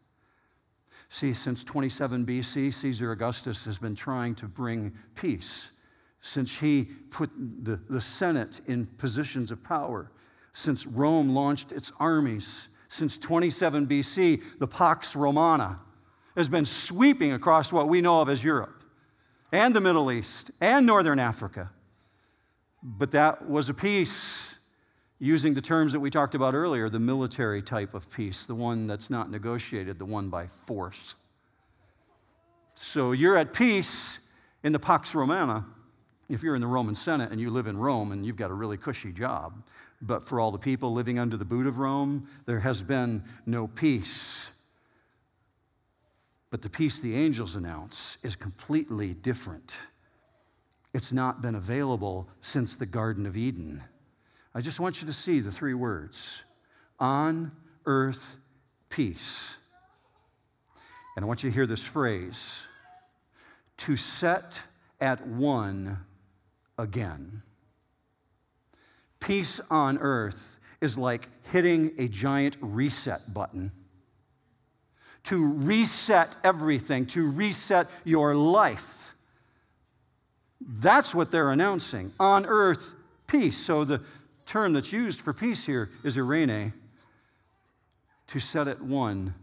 See, 1.09 1.33
since 1.33 1.65
27 1.65 2.27
BC, 2.27 2.75
Caesar 2.75 3.11
Augustus 3.11 3.65
has 3.65 3.79
been 3.79 3.97
trying 3.97 4.35
to 4.35 4.47
bring 4.47 4.93
peace. 5.15 5.71
Since 6.21 6.61
he 6.61 6.85
put 7.11 7.31
the, 7.39 7.81
the 7.89 8.03
Senate 8.03 8.61
in 8.67 8.85
positions 8.87 9.51
of 9.51 9.65
power, 9.65 10.11
since 10.53 10.87
Rome 10.87 11.31
launched 11.31 11.73
its 11.73 11.91
armies, 11.99 12.69
since 12.89 13.17
27 13.19 13.87
BC, 13.87 14.59
the 14.59 14.67
Pax 14.67 15.15
Romana 15.15 15.81
has 16.37 16.49
been 16.49 16.65
sweeping 16.65 17.33
across 17.33 17.73
what 17.73 17.89
we 17.89 18.01
know 18.01 18.21
of 18.21 18.29
as 18.29 18.43
Europe 18.43 18.83
and 19.53 19.75
the 19.75 19.81
Middle 19.81 20.11
East 20.11 20.51
and 20.61 20.87
Northern 20.87 21.19
Africa. 21.19 21.71
But 22.83 23.11
that 23.11 23.49
was 23.49 23.69
a 23.69 23.75
peace 23.75 24.55
using 25.19 25.55
the 25.55 25.61
terms 25.61 25.93
that 25.93 26.01
we 26.01 26.11
talked 26.11 26.35
about 26.35 26.55
earlier 26.55 26.89
the 26.89 27.01
military 27.01 27.61
type 27.61 27.93
of 27.93 28.11
peace, 28.11 28.47
the 28.47 28.55
one 28.55 28.87
that's 28.87 29.11
not 29.11 29.31
negotiated, 29.31 29.99
the 29.99 30.05
one 30.05 30.29
by 30.29 30.47
force. 30.47 31.15
So 32.75 33.13
you're 33.13 33.37
at 33.37 33.53
peace 33.53 34.29
in 34.63 34.73
the 34.73 34.79
Pax 34.79 35.15
Romana 35.15 35.67
if 36.29 36.43
you're 36.43 36.55
in 36.55 36.61
the 36.61 36.67
Roman 36.67 36.95
Senate 36.95 37.31
and 37.31 37.41
you 37.41 37.51
live 37.51 37.67
in 37.67 37.79
Rome 37.79 38.13
and 38.13 38.25
you've 38.25 38.37
got 38.37 38.51
a 38.51 38.55
really 38.55 38.77
cushy 38.77 39.13
job. 39.13 39.63
But 40.01 40.27
for 40.27 40.41
all 40.41 40.51
the 40.51 40.59
people 40.59 40.93
living 40.93 41.19
under 41.19 41.37
the 41.37 41.45
boot 41.45 41.67
of 41.67 41.79
Rome, 41.79 42.29
there 42.47 42.61
has 42.61 42.83
been 42.83 43.25
no 43.47 43.67
peace. 43.67 44.53
But 46.51 46.63
the 46.63 46.71
peace 46.71 46.99
the 47.01 47.17
angels 47.17 47.57
announce 47.57 48.19
is 48.23 48.37
completely 48.37 49.15
different. 49.15 49.79
It's 50.95 51.13
not 51.13 51.43
been 51.43 51.55
available 51.55 52.29
since 52.41 52.77
the 52.77 52.87
Garden 52.87 53.27
of 53.27 53.37
Eden. 53.37 53.83
I 54.55 54.61
just 54.61 54.81
want 54.81 55.01
you 55.01 55.07
to 55.07 55.13
see 55.13 55.41
the 55.41 55.51
three 55.51 55.75
words 55.75 56.43
on 56.99 57.53
earth 57.87 58.39
peace. 58.89 59.57
And 61.17 61.25
I 61.25 61.29
want 61.29 61.43
you 61.43 61.51
to 61.51 61.55
hear 61.55 61.67
this 61.67 61.85
phrase 61.85 62.67
to 63.79 63.97
set 63.97 64.65
at 65.01 65.27
one 65.27 65.99
again. 66.79 67.43
Peace 69.21 69.61
on 69.71 69.99
earth 69.99 70.59
is 70.81 70.97
like 70.97 71.29
hitting 71.51 71.93
a 71.99 72.09
giant 72.09 72.57
reset 72.61 73.35
button. 73.35 73.73
To 75.25 75.53
reset 75.53 76.37
everything, 76.45 77.05
to 77.07 77.29
reset 77.29 77.89
your 78.05 78.35
life. 78.35 79.15
That's 80.61 81.15
what 81.15 81.31
they're 81.31 81.51
announcing. 81.51 82.13
On 82.19 82.47
earth, 82.47 82.95
peace. 83.27 83.59
So 83.59 83.85
the 83.85 84.03
term 84.47 84.73
that's 84.73 84.93
used 84.93 85.21
for 85.21 85.33
peace 85.33 85.67
here 85.67 85.91
is 86.05 86.17
eirene, 86.17 86.73
to 88.29 88.39
set 88.39 88.69
at 88.69 88.81
one 88.81 89.35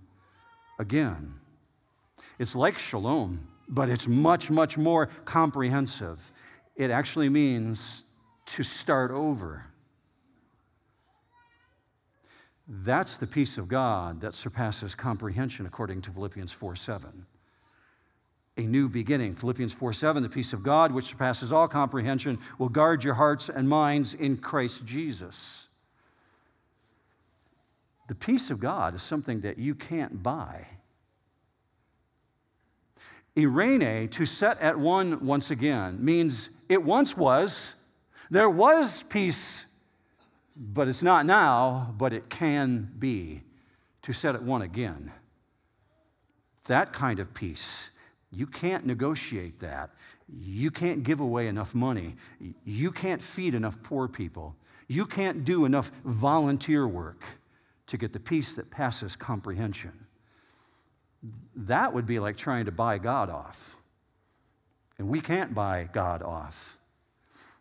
again. 0.79 1.35
It's 2.39 2.55
like 2.55 2.79
shalom, 2.79 3.47
but 3.67 3.89
it's 3.89 4.07
much, 4.07 4.49
much 4.49 4.77
more 4.77 5.07
comprehensive. 5.25 6.31
It 6.75 6.91
actually 6.91 7.29
means 7.29 8.03
to 8.47 8.63
start 8.63 9.11
over. 9.11 9.65
That's 12.67 13.17
the 13.17 13.27
peace 13.27 13.57
of 13.57 13.67
God 13.67 14.21
that 14.21 14.33
surpasses 14.33 14.95
comprehension, 14.95 15.65
according 15.65 16.01
to 16.03 16.11
Philippians 16.11 16.51
4 16.51 16.75
7. 16.75 17.25
A 18.57 18.61
new 18.61 18.89
beginning. 18.89 19.35
Philippians 19.35 19.73
4 19.73 19.93
7, 19.93 20.23
the 20.23 20.29
peace 20.29 20.53
of 20.53 20.63
God, 20.63 20.91
which 20.91 21.05
surpasses 21.05 21.53
all 21.53 21.67
comprehension, 21.67 22.39
will 22.57 22.69
guard 22.69 23.03
your 23.03 23.15
hearts 23.15 23.49
and 23.49 23.69
minds 23.69 24.13
in 24.13 24.37
Christ 24.37 24.85
Jesus. 24.85 25.67
The 28.07 28.15
peace 28.15 28.49
of 28.51 28.59
God 28.59 28.93
is 28.93 29.01
something 29.01 29.41
that 29.41 29.57
you 29.57 29.75
can't 29.75 30.21
buy. 30.21 30.67
Eirene, 33.35 34.09
to 34.11 34.25
set 34.25 34.59
at 34.61 34.79
one 34.79 35.25
once 35.25 35.51
again, 35.51 36.03
means 36.03 36.49
it 36.69 36.83
once 36.83 37.17
was. 37.17 37.75
There 38.29 38.49
was 38.49 39.03
peace, 39.03 39.65
but 40.55 40.87
it's 40.87 41.03
not 41.03 41.25
now, 41.25 41.93
but 41.97 42.13
it 42.13 42.29
can 42.29 42.91
be. 42.97 43.41
To 44.03 44.13
set 44.13 44.35
at 44.35 44.43
one 44.43 44.61
again. 44.61 45.11
That 46.65 46.93
kind 46.93 47.19
of 47.19 47.33
peace, 47.33 47.89
you 48.31 48.45
can't 48.45 48.85
negotiate 48.85 49.59
that. 49.61 49.89
You 50.27 50.69
can't 50.69 51.03
give 51.03 51.19
away 51.19 51.47
enough 51.47 51.73
money. 51.73 52.15
You 52.63 52.91
can't 52.91 53.21
feed 53.21 53.55
enough 53.55 53.81
poor 53.81 54.07
people. 54.07 54.55
You 54.87 55.05
can't 55.05 55.43
do 55.43 55.65
enough 55.65 55.91
volunteer 56.03 56.87
work 56.87 57.23
to 57.87 57.97
get 57.97 58.13
the 58.13 58.19
peace 58.19 58.55
that 58.55 58.69
passes 58.69 59.15
comprehension. 59.15 60.04
That 61.55 61.93
would 61.93 62.05
be 62.05 62.19
like 62.19 62.37
trying 62.37 62.65
to 62.65 62.71
buy 62.71 62.97
God 62.97 63.29
off. 63.29 63.75
And 64.97 65.09
we 65.09 65.21
can't 65.21 65.53
buy 65.53 65.89
God 65.91 66.21
off. 66.21 66.77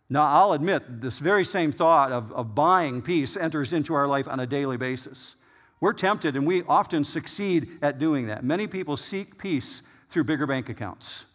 Now, 0.08 0.26
I'll 0.26 0.52
admit, 0.52 1.00
this 1.00 1.18
very 1.18 1.44
same 1.44 1.72
thought 1.72 2.12
of, 2.12 2.30
of 2.32 2.54
buying 2.54 3.02
peace 3.02 3.36
enters 3.36 3.72
into 3.72 3.94
our 3.94 4.06
life 4.06 4.28
on 4.28 4.38
a 4.38 4.46
daily 4.46 4.76
basis. 4.76 5.36
We're 5.80 5.94
tempted, 5.94 6.36
and 6.36 6.46
we 6.46 6.62
often 6.64 7.04
succeed 7.04 7.78
at 7.82 7.98
doing 7.98 8.26
that. 8.26 8.44
Many 8.44 8.66
people 8.66 8.96
seek 8.96 9.38
peace 9.38 9.82
through 10.08 10.24
bigger 10.24 10.46
bank 10.46 10.68
accounts. 10.68 11.26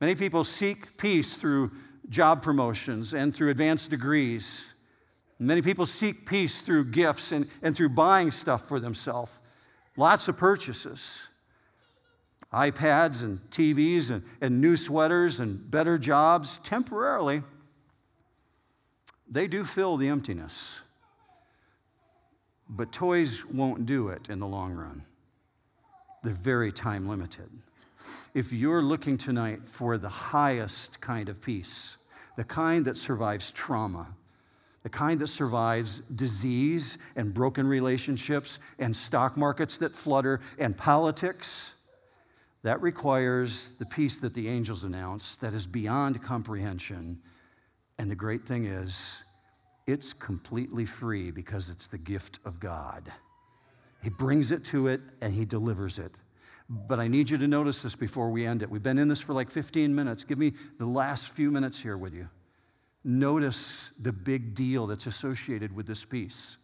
Many 0.00 0.14
people 0.14 0.44
seek 0.44 0.96
peace 0.98 1.36
through 1.36 1.72
job 2.08 2.42
promotions 2.42 3.14
and 3.14 3.34
through 3.34 3.50
advanced 3.50 3.90
degrees. 3.90 4.74
Many 5.38 5.62
people 5.62 5.86
seek 5.86 6.26
peace 6.26 6.62
through 6.62 6.86
gifts 6.86 7.32
and, 7.32 7.48
and 7.62 7.74
through 7.74 7.90
buying 7.90 8.30
stuff 8.30 8.68
for 8.68 8.78
themselves. 8.78 9.40
Lots 9.96 10.28
of 10.28 10.36
purchases 10.36 11.28
iPads 12.52 13.22
and 13.22 13.38
TVs 13.50 14.10
and, 14.10 14.22
and 14.40 14.60
new 14.60 14.76
sweaters 14.76 15.40
and 15.40 15.70
better 15.70 15.96
jobs 15.96 16.58
temporarily. 16.58 17.42
They 19.28 19.46
do 19.46 19.64
fill 19.64 19.96
the 19.96 20.08
emptiness. 20.08 20.82
But 22.68 22.92
toys 22.92 23.44
won't 23.46 23.86
do 23.86 24.08
it 24.08 24.28
in 24.28 24.38
the 24.38 24.46
long 24.46 24.74
run. 24.74 25.04
They're 26.22 26.32
very 26.32 26.72
time 26.72 27.08
limited. 27.08 27.48
If 28.34 28.52
you're 28.52 28.82
looking 28.82 29.16
tonight 29.16 29.68
for 29.68 29.96
the 29.96 30.08
highest 30.08 31.00
kind 31.00 31.28
of 31.28 31.40
peace, 31.40 31.96
the 32.36 32.44
kind 32.44 32.84
that 32.84 32.96
survives 32.96 33.50
trauma, 33.50 34.08
the 34.82 34.88
kind 34.88 35.20
that 35.20 35.28
survives 35.28 36.00
disease 36.00 36.98
and 37.14 37.32
broken 37.32 37.66
relationships 37.66 38.58
and 38.78 38.96
stock 38.96 39.36
markets 39.36 39.78
that 39.78 39.92
flutter 39.92 40.40
and 40.58 40.76
politics. 40.76 41.74
That 42.62 42.80
requires 42.80 43.70
the 43.78 43.86
peace 43.86 44.20
that 44.20 44.34
the 44.34 44.48
angels 44.48 44.84
announce 44.84 45.36
that 45.36 45.52
is 45.52 45.66
beyond 45.66 46.22
comprehension. 46.22 47.20
And 47.98 48.10
the 48.10 48.16
great 48.16 48.46
thing 48.46 48.64
is, 48.64 49.24
it's 49.86 50.12
completely 50.12 50.84
free 50.84 51.30
because 51.30 51.70
it's 51.70 51.88
the 51.88 51.98
gift 51.98 52.38
of 52.44 52.60
God. 52.60 53.12
He 54.02 54.10
brings 54.10 54.52
it 54.52 54.64
to 54.66 54.88
it 54.88 55.00
and 55.20 55.32
He 55.32 55.44
delivers 55.44 55.98
it. 55.98 56.18
But 56.68 57.00
I 57.00 57.08
need 57.08 57.30
you 57.30 57.38
to 57.38 57.48
notice 57.48 57.82
this 57.82 57.96
before 57.96 58.30
we 58.30 58.46
end 58.46 58.62
it. 58.62 58.70
We've 58.70 58.82
been 58.82 58.98
in 58.98 59.08
this 59.08 59.20
for 59.20 59.32
like 59.32 59.50
15 59.50 59.94
minutes. 59.94 60.24
Give 60.24 60.38
me 60.38 60.52
the 60.78 60.86
last 60.86 61.30
few 61.30 61.50
minutes 61.50 61.82
here 61.82 61.96
with 61.96 62.14
you. 62.14 62.28
Notice 63.04 63.90
the 64.00 64.12
big 64.12 64.54
deal 64.54 64.86
that's 64.86 65.06
associated 65.06 65.74
with 65.74 65.86
this 65.86 66.04
peace. 66.04 66.56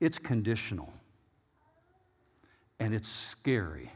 It's 0.00 0.18
conditional 0.18 0.92
and 2.78 2.94
it's 2.94 3.08
scary. 3.08 3.90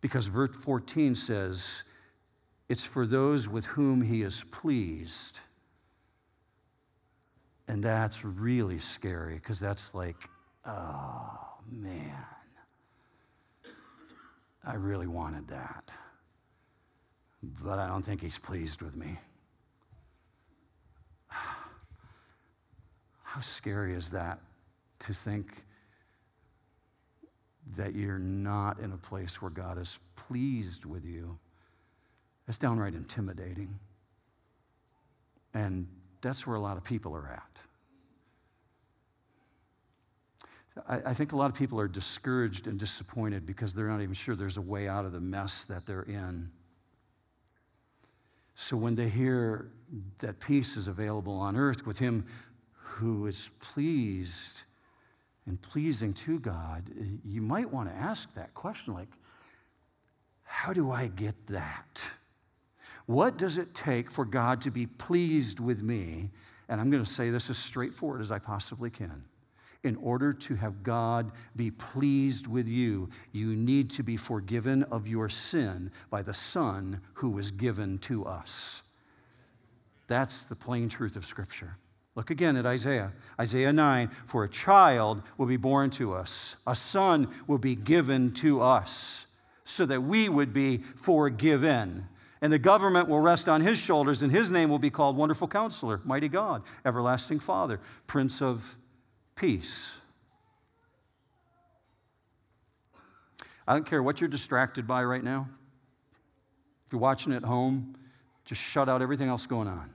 Because 0.00 0.26
verse 0.26 0.54
14 0.56 1.14
says, 1.14 1.82
it's 2.68 2.84
for 2.84 3.06
those 3.06 3.48
with 3.48 3.66
whom 3.66 4.02
he 4.02 4.22
is 4.22 4.44
pleased. 4.44 5.40
And 7.68 7.82
that's 7.82 8.24
really 8.24 8.78
scary 8.78 9.34
because 9.34 9.58
that's 9.58 9.94
like, 9.94 10.28
oh 10.64 11.54
man, 11.68 12.24
I 14.64 14.74
really 14.74 15.08
wanted 15.08 15.48
that 15.48 15.92
but 17.62 17.78
I 17.78 17.86
don't 17.86 18.04
think 18.04 18.22
he's 18.22 18.38
pleased 18.38 18.82
with 18.82 18.96
me. 18.96 19.18
How 21.28 23.40
scary 23.40 23.94
is 23.94 24.12
that 24.12 24.40
to 25.00 25.12
think 25.12 25.64
that 27.76 27.94
you're 27.94 28.18
not 28.18 28.78
in 28.78 28.92
a 28.92 28.96
place 28.96 29.42
where 29.42 29.50
God 29.50 29.78
is 29.78 29.98
pleased 30.14 30.84
with 30.84 31.04
you? 31.04 31.38
That's 32.46 32.58
downright 32.58 32.94
intimidating. 32.94 33.78
And 35.52 35.88
that's 36.22 36.46
where 36.46 36.56
a 36.56 36.60
lot 36.60 36.76
of 36.76 36.84
people 36.84 37.14
are 37.14 37.28
at. 37.28 37.62
I, 40.88 41.14
think 41.14 41.32
a 41.32 41.36
lot 41.36 41.50
of 41.50 41.56
people 41.56 41.80
are 41.80 41.88
discouraged 41.88 42.66
and 42.66 42.78
disappointed 42.78 43.46
because 43.46 43.72
they're 43.72 43.88
not 43.88 44.02
even 44.02 44.12
sure 44.12 44.34
there's 44.34 44.58
a 44.58 44.62
way 44.62 44.88
out 44.88 45.06
of 45.06 45.12
the 45.12 45.20
mess 45.20 45.64
that 45.64 45.86
they're 45.86 46.02
in. 46.02 46.50
So 48.56 48.76
when 48.76 48.94
they 48.94 49.10
hear 49.10 49.70
that 50.18 50.40
peace 50.40 50.76
is 50.76 50.88
available 50.88 51.34
on 51.34 51.56
earth 51.56 51.86
with 51.86 51.98
him 51.98 52.26
who 52.72 53.26
is 53.26 53.50
pleased 53.60 54.62
and 55.44 55.60
pleasing 55.60 56.14
to 56.14 56.40
God, 56.40 56.90
you 57.22 57.42
might 57.42 57.70
want 57.70 57.90
to 57.90 57.94
ask 57.94 58.34
that 58.34 58.54
question 58.54 58.94
like, 58.94 59.10
how 60.42 60.72
do 60.72 60.90
I 60.90 61.08
get 61.08 61.48
that? 61.48 62.10
What 63.04 63.36
does 63.36 63.58
it 63.58 63.74
take 63.74 64.10
for 64.10 64.24
God 64.24 64.62
to 64.62 64.70
be 64.70 64.86
pleased 64.86 65.60
with 65.60 65.82
me? 65.82 66.30
And 66.68 66.80
I'm 66.80 66.90
going 66.90 67.04
to 67.04 67.08
say 67.08 67.28
this 67.28 67.50
as 67.50 67.58
straightforward 67.58 68.22
as 68.22 68.32
I 68.32 68.38
possibly 68.38 68.90
can. 68.90 69.26
In 69.82 69.96
order 69.96 70.32
to 70.32 70.56
have 70.56 70.82
God 70.82 71.32
be 71.54 71.70
pleased 71.70 72.46
with 72.46 72.66
you, 72.66 73.08
you 73.32 73.54
need 73.54 73.90
to 73.90 74.02
be 74.02 74.16
forgiven 74.16 74.82
of 74.84 75.06
your 75.06 75.28
sin 75.28 75.90
by 76.10 76.22
the 76.22 76.34
Son 76.34 77.00
who 77.14 77.30
was 77.30 77.50
given 77.50 77.98
to 77.98 78.24
us. 78.24 78.82
That's 80.08 80.44
the 80.44 80.54
plain 80.54 80.88
truth 80.88 81.16
of 81.16 81.26
Scripture. 81.26 81.76
Look 82.16 82.30
again 82.30 82.56
at 82.56 82.64
Isaiah. 82.64 83.12
Isaiah 83.38 83.72
9 83.72 84.08
For 84.08 84.42
a 84.42 84.48
child 84.48 85.22
will 85.36 85.46
be 85.46 85.58
born 85.58 85.90
to 85.90 86.14
us, 86.14 86.56
a 86.66 86.74
son 86.74 87.28
will 87.46 87.58
be 87.58 87.74
given 87.74 88.32
to 88.34 88.62
us, 88.62 89.26
so 89.64 89.84
that 89.86 90.02
we 90.02 90.28
would 90.28 90.52
be 90.52 90.78
forgiven. 90.78 92.08
And 92.40 92.52
the 92.52 92.58
government 92.58 93.08
will 93.08 93.20
rest 93.20 93.48
on 93.48 93.60
his 93.60 93.78
shoulders, 93.78 94.22
and 94.22 94.32
his 94.32 94.50
name 94.50 94.70
will 94.70 94.78
be 94.78 94.90
called 94.90 95.16
Wonderful 95.16 95.48
Counselor, 95.48 96.00
Mighty 96.04 96.28
God, 96.28 96.62
Everlasting 96.84 97.40
Father, 97.40 97.80
Prince 98.06 98.40
of 98.40 98.76
Peace. 99.36 99.98
I 103.68 103.74
don't 103.74 103.84
care 103.84 104.02
what 104.02 104.20
you're 104.20 104.28
distracted 104.28 104.86
by 104.86 105.04
right 105.04 105.22
now. 105.22 105.48
If 106.86 106.92
you're 106.92 107.00
watching 107.00 107.32
at 107.32 107.42
home, 107.42 107.96
just 108.44 108.62
shut 108.62 108.88
out 108.88 109.02
everything 109.02 109.28
else 109.28 109.46
going 109.46 109.68
on. 109.68 109.90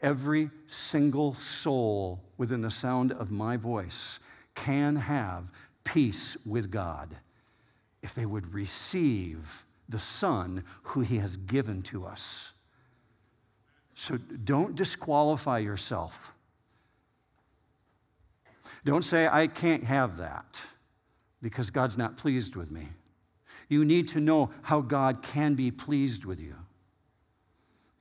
Every 0.00 0.50
single 0.68 1.34
soul 1.34 2.22
within 2.36 2.62
the 2.62 2.70
sound 2.70 3.12
of 3.12 3.30
my 3.30 3.56
voice 3.56 4.20
can 4.54 4.96
have 4.96 5.52
peace 5.84 6.36
with 6.46 6.70
God 6.70 7.16
if 8.02 8.14
they 8.14 8.24
would 8.24 8.54
receive 8.54 9.64
the 9.88 9.98
Son 9.98 10.64
who 10.84 11.00
He 11.00 11.18
has 11.18 11.36
given 11.36 11.82
to 11.82 12.04
us. 12.06 12.52
So 13.94 14.16
don't 14.16 14.76
disqualify 14.76 15.58
yourself. 15.58 16.32
Don't 18.84 19.04
say, 19.04 19.28
I 19.30 19.46
can't 19.46 19.84
have 19.84 20.16
that 20.18 20.64
because 21.42 21.70
God's 21.70 21.98
not 21.98 22.16
pleased 22.16 22.56
with 22.56 22.70
me. 22.70 22.88
You 23.68 23.84
need 23.84 24.08
to 24.10 24.20
know 24.20 24.50
how 24.62 24.80
God 24.80 25.22
can 25.22 25.54
be 25.54 25.70
pleased 25.70 26.24
with 26.24 26.40
you. 26.40 26.54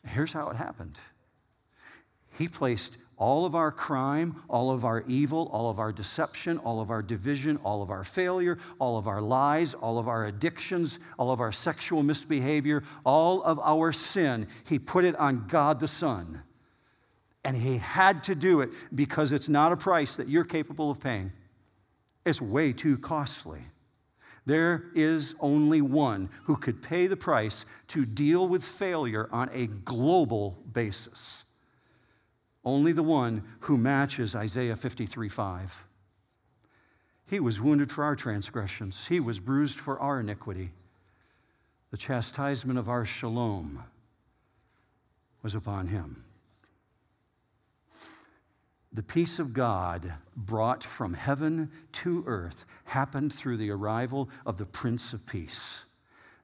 Here's 0.05 0.33
how 0.33 0.49
it 0.49 0.55
happened 0.55 0.99
He 2.37 2.47
placed 2.47 2.97
all 3.17 3.45
of 3.45 3.55
our 3.55 3.71
crime, 3.71 4.43
all 4.47 4.69
of 4.69 4.85
our 4.85 5.03
evil, 5.07 5.49
all 5.51 5.71
of 5.71 5.79
our 5.79 5.91
deception, 5.91 6.59
all 6.59 6.79
of 6.79 6.91
our 6.91 7.01
division, 7.01 7.57
all 7.63 7.81
of 7.81 7.89
our 7.89 8.03
failure, 8.03 8.59
all 8.77 8.95
of 8.95 9.07
our 9.07 9.21
lies, 9.21 9.73
all 9.73 9.97
of 9.97 10.07
our 10.07 10.27
addictions, 10.27 10.99
all 11.17 11.31
of 11.31 11.39
our 11.39 11.51
sexual 11.51 12.03
misbehavior, 12.03 12.83
all 13.03 13.41
of 13.41 13.59
our 13.59 13.91
sin. 13.91 14.47
He 14.67 14.77
put 14.77 15.03
it 15.03 15.15
on 15.15 15.47
God 15.47 15.79
the 15.79 15.87
Son. 15.87 16.43
And 17.47 17.57
He 17.57 17.77
had 17.77 18.23
to 18.25 18.35
do 18.35 18.61
it 18.61 18.69
because 18.93 19.31
it's 19.31 19.49
not 19.49 19.71
a 19.71 19.77
price 19.77 20.15
that 20.17 20.29
you're 20.29 20.43
capable 20.43 20.91
of 20.91 20.99
paying, 20.99 21.31
it's 22.25 22.41
way 22.41 22.73
too 22.73 22.99
costly. 22.99 23.61
There 24.45 24.91
is 24.93 25.35
only 25.39 25.81
one 25.81 26.29
who 26.43 26.55
could 26.55 26.83
pay 26.83 27.07
the 27.07 27.17
price 27.17 27.65
to 27.87 28.05
deal 28.05 28.47
with 28.47 28.63
failure 28.63 29.27
on 29.31 29.49
a 29.51 29.65
global 29.65 30.59
basis 30.71 31.45
only 32.67 32.91
the 32.91 33.01
one 33.01 33.43
who 33.61 33.77
matches 33.77 34.35
Isaiah 34.35 34.75
53 34.75 35.29
5. 35.29 35.87
He 37.25 37.39
was 37.39 37.61
wounded 37.61 37.91
for 37.91 38.03
our 38.03 38.15
transgressions, 38.15 39.07
he 39.07 39.21
was 39.21 39.39
bruised 39.39 39.79
for 39.79 39.97
our 39.99 40.19
iniquity. 40.19 40.71
The 41.91 41.97
chastisement 41.97 42.77
of 42.77 42.89
our 42.89 43.05
shalom 43.05 43.85
was 45.41 45.55
upon 45.55 45.87
him. 45.87 46.25
The 48.97 49.03
peace 49.03 49.37
of 49.37 49.53
God 49.53 50.15
brought 50.35 50.83
from 50.83 51.13
heaven 51.13 51.69
to 51.91 52.23
earth 52.25 52.65
happened 52.85 53.31
through 53.31 53.57
the 53.57 53.69
arrival 53.69 54.27
of 54.43 54.57
the 54.57 54.65
Prince 54.65 55.13
of 55.13 55.27
Peace. 55.27 55.85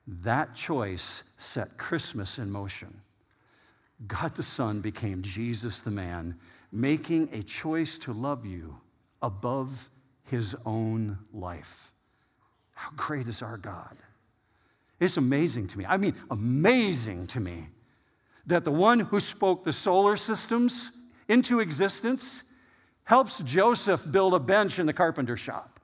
That 0.06 0.54
choice 0.54 1.34
set 1.40 1.80
Christmas 1.80 2.38
in 2.38 2.52
motion. 2.52 3.02
God 4.06 4.36
the 4.36 4.44
Son 4.44 4.82
became 4.82 5.24
Jesus 5.24 5.80
the 5.80 5.90
man, 5.90 6.38
making 6.72 7.30
a 7.34 7.42
choice 7.42 7.98
to 7.98 8.14
love 8.14 8.46
you 8.46 8.82
above 9.20 9.90
his 10.22 10.56
own 10.64 11.18
life. 11.34 11.92
How 12.76 12.92
great 12.96 13.28
is 13.28 13.42
our 13.42 13.58
God? 13.58 13.98
It's 15.00 15.18
amazing 15.18 15.70
to 15.70 15.80
me. 15.80 15.88
I 15.88 15.98
mean, 15.98 16.14
amazing 16.30 17.26
to 17.30 17.40
me 17.40 17.70
that 18.46 18.64
the 18.64 18.72
one 18.72 19.00
who 19.00 19.20
spoke 19.20 19.64
the 19.64 19.74
solar 19.74 20.16
systems 20.16 20.92
into 21.28 21.60
existence 21.60 22.44
helps 23.06 23.42
Joseph 23.44 24.10
build 24.10 24.34
a 24.34 24.40
bench 24.40 24.80
in 24.80 24.86
the 24.86 24.94
carpenter 24.94 25.38
shop. 25.38 25.80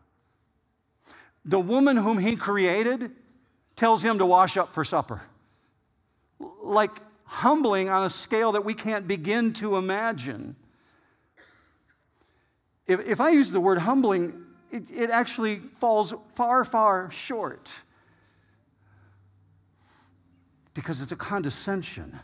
The 1.45 1.59
woman 1.59 1.97
whom 1.97 2.19
he 2.19 2.35
created 2.35 3.11
tells 3.75 4.03
him 4.03 4.17
to 4.17 4.25
wash 4.25 4.57
up 4.57 4.69
for 4.69 4.83
supper. 4.83 5.21
Like 6.61 6.91
humbling 7.25 7.89
on 7.89 8.03
a 8.03 8.09
scale 8.09 8.51
that 8.53 8.65
we 8.65 8.73
can't 8.73 9.07
begin 9.07 9.53
to 9.53 9.77
imagine. 9.77 10.55
If, 12.87 12.99
if 13.07 13.21
I 13.21 13.29
use 13.29 13.51
the 13.51 13.61
word 13.61 13.79
humbling, 13.79 14.45
it, 14.71 14.89
it 14.91 15.09
actually 15.09 15.57
falls 15.57 16.13
far, 16.33 16.63
far 16.63 17.09
short 17.11 17.81
because 20.73 21.01
it's 21.01 21.11
a 21.11 21.15
condescension 21.15 22.19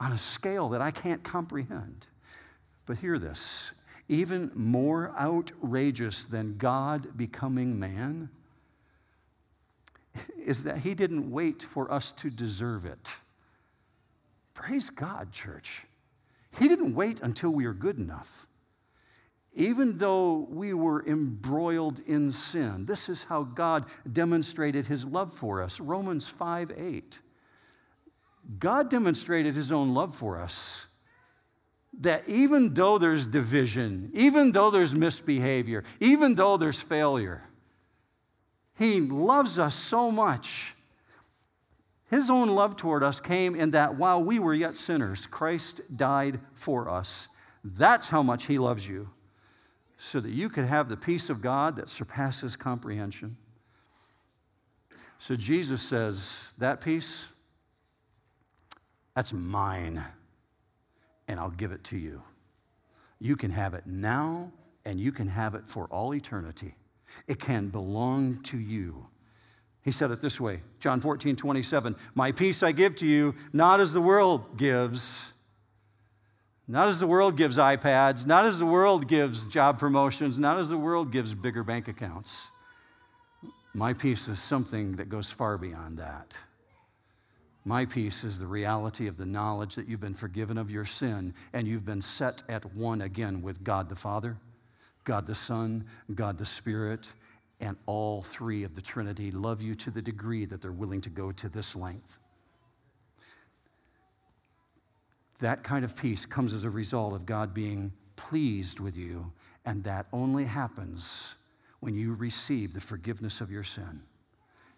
on 0.00 0.12
a 0.12 0.18
scale 0.18 0.68
that 0.70 0.80
I 0.80 0.90
can't 0.90 1.22
comprehend. 1.22 2.06
But 2.90 2.98
hear 2.98 3.20
this 3.20 3.72
even 4.08 4.50
more 4.52 5.14
outrageous 5.16 6.24
than 6.24 6.56
God 6.56 7.16
becoming 7.16 7.78
man 7.78 8.30
is 10.44 10.64
that 10.64 10.78
he 10.78 10.94
didn't 10.96 11.30
wait 11.30 11.62
for 11.62 11.88
us 11.92 12.10
to 12.10 12.30
deserve 12.30 12.84
it. 12.84 13.18
Praise 14.54 14.90
God, 14.90 15.30
church. 15.30 15.86
He 16.58 16.66
didn't 16.66 16.96
wait 16.96 17.20
until 17.20 17.50
we 17.50 17.64
were 17.64 17.74
good 17.74 17.96
enough. 17.96 18.48
Even 19.54 19.98
though 19.98 20.48
we 20.50 20.74
were 20.74 21.06
embroiled 21.06 22.00
in 22.08 22.32
sin, 22.32 22.86
this 22.86 23.08
is 23.08 23.22
how 23.22 23.44
God 23.44 23.84
demonstrated 24.12 24.88
his 24.88 25.04
love 25.04 25.32
for 25.32 25.62
us. 25.62 25.78
Romans 25.78 26.28
5 26.28 26.72
8. 26.76 27.20
God 28.58 28.90
demonstrated 28.90 29.54
his 29.54 29.70
own 29.70 29.94
love 29.94 30.12
for 30.12 30.40
us 30.40 30.88
that 31.98 32.28
even 32.28 32.74
though 32.74 32.98
there's 32.98 33.26
division, 33.26 34.10
even 34.14 34.52
though 34.52 34.70
there's 34.70 34.94
misbehavior, 34.94 35.84
even 35.98 36.34
though 36.34 36.56
there's 36.56 36.80
failure, 36.80 37.42
he 38.78 39.00
loves 39.00 39.58
us 39.58 39.74
so 39.74 40.10
much 40.10 40.74
his 42.10 42.28
own 42.28 42.48
love 42.48 42.76
toward 42.76 43.04
us 43.04 43.20
came 43.20 43.54
in 43.54 43.70
that 43.70 43.94
while 43.94 44.22
we 44.22 44.40
were 44.40 44.52
yet 44.52 44.76
sinners, 44.76 45.28
Christ 45.28 45.96
died 45.96 46.40
for 46.54 46.90
us. 46.90 47.28
That's 47.62 48.10
how 48.10 48.22
much 48.22 48.46
He 48.46 48.58
loves 48.58 48.88
you, 48.88 49.10
so 49.96 50.18
that 50.18 50.30
you 50.30 50.48
could 50.48 50.64
have 50.64 50.88
the 50.88 50.96
peace 50.96 51.30
of 51.30 51.40
God 51.40 51.76
that 51.76 51.88
surpasses 51.88 52.56
comprehension. 52.56 53.36
So 55.18 55.36
Jesus 55.36 55.82
says, 55.82 56.52
That 56.58 56.80
peace, 56.80 57.28
that's 59.14 59.32
mine, 59.32 60.02
and 61.30 61.38
I'll 61.38 61.48
give 61.48 61.70
it 61.70 61.84
to 61.84 61.96
you. 61.96 62.24
You 63.20 63.36
can 63.36 63.52
have 63.52 63.72
it 63.72 63.86
now, 63.86 64.50
and 64.84 64.98
you 64.98 65.12
can 65.12 65.28
have 65.28 65.54
it 65.54 65.68
for 65.68 65.86
all 65.86 66.12
eternity. 66.12 66.74
It 67.28 67.38
can 67.38 67.68
belong 67.68 68.42
to 68.44 68.58
you. 68.58 69.06
He 69.84 69.92
said 69.92 70.10
it 70.10 70.20
this 70.20 70.40
way 70.40 70.62
John 70.80 71.00
14, 71.00 71.36
27. 71.36 71.94
My 72.16 72.32
peace 72.32 72.64
I 72.64 72.72
give 72.72 72.96
to 72.96 73.06
you, 73.06 73.36
not 73.52 73.78
as 73.78 73.92
the 73.92 74.00
world 74.00 74.58
gives. 74.58 75.34
Not 76.66 76.88
as 76.88 76.98
the 76.98 77.06
world 77.06 77.36
gives 77.36 77.58
iPads, 77.58 78.26
not 78.26 78.44
as 78.44 78.58
the 78.58 78.66
world 78.66 79.06
gives 79.08 79.46
job 79.46 79.78
promotions, 79.78 80.38
not 80.38 80.58
as 80.58 80.68
the 80.68 80.76
world 80.76 81.12
gives 81.12 81.34
bigger 81.34 81.62
bank 81.62 81.86
accounts. 81.86 82.48
My 83.72 83.92
peace 83.92 84.26
is 84.26 84.40
something 84.40 84.96
that 84.96 85.08
goes 85.08 85.30
far 85.30 85.58
beyond 85.58 85.98
that. 85.98 86.38
My 87.64 87.84
peace 87.84 88.24
is 88.24 88.38
the 88.38 88.46
reality 88.46 89.06
of 89.06 89.18
the 89.18 89.26
knowledge 89.26 89.74
that 89.74 89.86
you've 89.86 90.00
been 90.00 90.14
forgiven 90.14 90.56
of 90.56 90.70
your 90.70 90.86
sin 90.86 91.34
and 91.52 91.68
you've 91.68 91.84
been 91.84 92.00
set 92.00 92.42
at 92.48 92.74
one 92.74 93.02
again 93.02 93.42
with 93.42 93.62
God 93.62 93.88
the 93.88 93.96
Father, 93.96 94.38
God 95.04 95.26
the 95.26 95.34
Son, 95.34 95.84
God 96.14 96.38
the 96.38 96.46
Spirit, 96.46 97.12
and 97.60 97.76
all 97.84 98.22
three 98.22 98.64
of 98.64 98.74
the 98.74 98.80
Trinity 98.80 99.30
love 99.30 99.60
you 99.60 99.74
to 99.74 99.90
the 99.90 100.00
degree 100.00 100.46
that 100.46 100.62
they're 100.62 100.72
willing 100.72 101.02
to 101.02 101.10
go 101.10 101.32
to 101.32 101.48
this 101.50 101.76
length. 101.76 102.18
That 105.40 105.62
kind 105.62 105.84
of 105.84 105.94
peace 105.94 106.24
comes 106.24 106.54
as 106.54 106.64
a 106.64 106.70
result 106.70 107.14
of 107.14 107.26
God 107.26 107.52
being 107.52 107.92
pleased 108.16 108.80
with 108.80 108.96
you, 108.96 109.32
and 109.64 109.84
that 109.84 110.06
only 110.12 110.44
happens 110.44 111.34
when 111.80 111.94
you 111.94 112.14
receive 112.14 112.72
the 112.72 112.80
forgiveness 112.80 113.40
of 113.40 113.50
your 113.50 113.64
sin. 113.64 114.02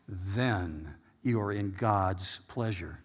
Then 0.09 0.95
you 1.23 1.41
are 1.41 1.53
in 1.53 1.73
God's 1.73 2.39
pleasure. 2.49 2.99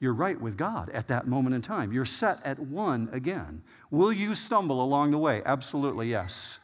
You're 0.00 0.14
right 0.14 0.40
with 0.40 0.56
God 0.56 0.88
at 0.90 1.08
that 1.08 1.26
moment 1.26 1.54
in 1.54 1.60
time. 1.60 1.92
You're 1.92 2.06
set 2.06 2.38
at 2.42 2.58
one 2.58 3.10
again. 3.12 3.62
Will 3.90 4.12
you 4.12 4.34
stumble 4.34 4.82
along 4.82 5.10
the 5.10 5.18
way? 5.18 5.42
Absolutely, 5.44 6.08
yes. 6.08 6.58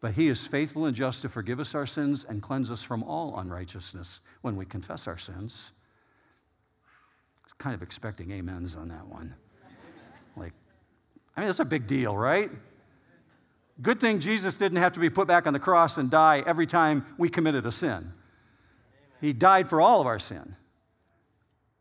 But 0.00 0.14
He 0.14 0.26
is 0.26 0.46
faithful 0.46 0.84
and 0.84 0.94
just 0.94 1.22
to 1.22 1.28
forgive 1.28 1.60
us 1.60 1.74
our 1.74 1.86
sins 1.86 2.24
and 2.24 2.42
cleanse 2.42 2.70
us 2.72 2.82
from 2.82 3.04
all 3.04 3.38
unrighteousness 3.38 4.20
when 4.42 4.56
we 4.56 4.64
confess 4.64 5.06
our 5.06 5.16
sins. 5.16 5.72
kind 7.58 7.74
of 7.74 7.82
expecting 7.82 8.32
amens 8.32 8.76
on 8.76 8.88
that 8.88 9.06
one. 9.06 9.34
Like, 10.36 10.52
I 11.36 11.40
mean, 11.40 11.48
that's 11.48 11.60
a 11.60 11.64
big 11.64 11.86
deal, 11.86 12.14
right? 12.14 12.50
Good 13.80 14.00
thing 14.00 14.18
Jesus 14.18 14.56
didn't 14.56 14.78
have 14.78 14.92
to 14.92 15.00
be 15.00 15.08
put 15.08 15.26
back 15.28 15.46
on 15.46 15.52
the 15.52 15.58
cross 15.58 15.96
and 15.96 16.10
die 16.10 16.42
every 16.46 16.66
time 16.66 17.06
we 17.16 17.28
committed 17.28 17.64
a 17.64 17.72
sin. 17.72 18.12
He 19.26 19.32
died 19.32 19.68
for 19.68 19.80
all 19.80 20.00
of 20.00 20.06
our 20.06 20.20
sin. 20.20 20.54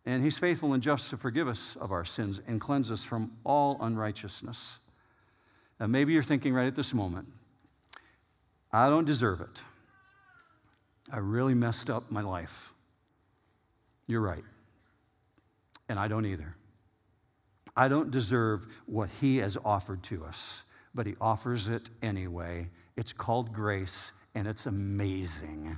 And 0.03 0.23
he's 0.23 0.39
faithful 0.39 0.73
and 0.73 0.81
just 0.81 1.11
to 1.11 1.17
forgive 1.17 1.47
us 1.47 1.75
of 1.75 1.91
our 1.91 2.03
sins 2.03 2.41
and 2.47 2.59
cleanse 2.59 2.89
us 2.89 3.05
from 3.05 3.33
all 3.43 3.77
unrighteousness. 3.81 4.79
Now, 5.79 5.85
maybe 5.85 6.11
you're 6.11 6.23
thinking 6.23 6.55
right 6.55 6.65
at 6.65 6.75
this 6.75 6.91
moment, 6.91 7.27
I 8.73 8.89
don't 8.89 9.05
deserve 9.05 9.41
it. 9.41 9.61
I 11.13 11.19
really 11.19 11.53
messed 11.53 11.87
up 11.87 12.09
my 12.09 12.23
life. 12.23 12.73
You're 14.07 14.21
right. 14.21 14.43
And 15.87 15.99
I 15.99 16.07
don't 16.07 16.25
either. 16.25 16.55
I 17.77 17.89
don't 17.89 18.09
deserve 18.09 18.65
what 18.87 19.09
he 19.21 19.37
has 19.37 19.55
offered 19.63 20.01
to 20.05 20.25
us, 20.25 20.63
but 20.95 21.05
he 21.05 21.13
offers 21.21 21.67
it 21.69 21.91
anyway. 22.01 22.71
It's 22.97 23.13
called 23.13 23.53
grace, 23.53 24.13
and 24.33 24.47
it's 24.47 24.65
amazing. 24.65 25.77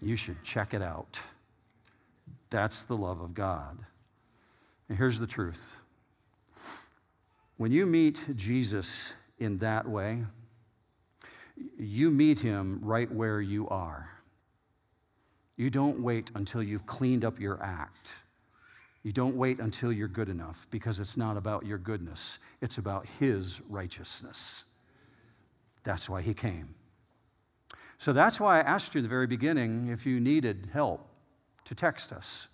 You 0.00 0.16
should 0.16 0.42
check 0.42 0.74
it 0.74 0.82
out. 0.82 1.22
That's 2.50 2.84
the 2.84 2.96
love 2.96 3.20
of 3.20 3.34
God. 3.34 3.78
And 4.88 4.98
here's 4.98 5.18
the 5.18 5.26
truth 5.26 5.80
when 7.56 7.72
you 7.72 7.86
meet 7.86 8.28
Jesus 8.36 9.14
in 9.38 9.58
that 9.58 9.88
way, 9.88 10.24
you 11.78 12.10
meet 12.10 12.40
him 12.40 12.80
right 12.82 13.10
where 13.10 13.40
you 13.40 13.68
are. 13.68 14.10
You 15.56 15.70
don't 15.70 16.00
wait 16.00 16.30
until 16.34 16.62
you've 16.62 16.84
cleaned 16.84 17.24
up 17.24 17.40
your 17.40 17.62
act. 17.62 18.16
You 19.02 19.12
don't 19.12 19.36
wait 19.36 19.58
until 19.58 19.90
you're 19.90 20.08
good 20.08 20.28
enough 20.28 20.66
because 20.70 20.98
it's 20.98 21.16
not 21.16 21.36
about 21.36 21.64
your 21.64 21.78
goodness, 21.78 22.38
it's 22.60 22.76
about 22.76 23.06
his 23.20 23.60
righteousness. 23.68 24.64
That's 25.82 26.10
why 26.10 26.22
he 26.22 26.34
came. 26.34 26.74
So 27.98 28.12
that's 28.12 28.38
why 28.38 28.58
I 28.58 28.60
asked 28.60 28.94
you 28.94 28.98
in 28.98 29.02
the 29.04 29.08
very 29.08 29.26
beginning 29.26 29.88
if 29.88 30.06
you 30.06 30.20
needed 30.20 30.68
help 30.72 31.08
to 31.64 31.74
text 31.74 32.12
us. 32.12 32.48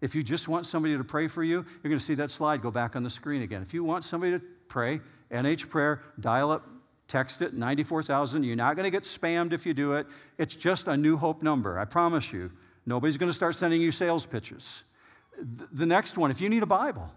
If 0.00 0.14
you 0.14 0.22
just 0.22 0.48
want 0.48 0.66
somebody 0.66 0.96
to 0.96 1.04
pray 1.04 1.26
for 1.28 1.42
you, 1.42 1.64
you're 1.82 1.88
going 1.88 1.98
to 1.98 2.04
see 2.04 2.14
that 2.14 2.30
slide 2.30 2.62
go 2.62 2.70
back 2.70 2.94
on 2.94 3.02
the 3.02 3.10
screen 3.10 3.42
again. 3.42 3.62
If 3.62 3.72
you 3.72 3.82
want 3.84 4.04
somebody 4.04 4.32
to 4.32 4.44
pray, 4.68 5.00
NH 5.30 5.68
prayer, 5.68 6.02
dial 6.20 6.50
up, 6.50 6.68
text 7.08 7.42
it, 7.42 7.54
94,000. 7.54 8.44
You're 8.44 8.56
not 8.56 8.76
going 8.76 8.84
to 8.84 8.90
get 8.90 9.04
spammed 9.04 9.52
if 9.52 9.66
you 9.66 9.74
do 9.74 9.94
it. 9.94 10.06
It's 10.38 10.56
just 10.56 10.88
a 10.88 10.96
New 10.96 11.16
Hope 11.16 11.42
number, 11.42 11.78
I 11.78 11.84
promise 11.84 12.32
you. 12.32 12.50
Nobody's 12.86 13.16
going 13.16 13.30
to 13.30 13.34
start 13.34 13.54
sending 13.54 13.80
you 13.80 13.92
sales 13.92 14.26
pitches. 14.26 14.84
The 15.40 15.86
next 15.86 16.16
one, 16.16 16.30
if 16.30 16.40
you 16.40 16.48
need 16.48 16.62
a 16.62 16.66
Bible, 16.66 17.10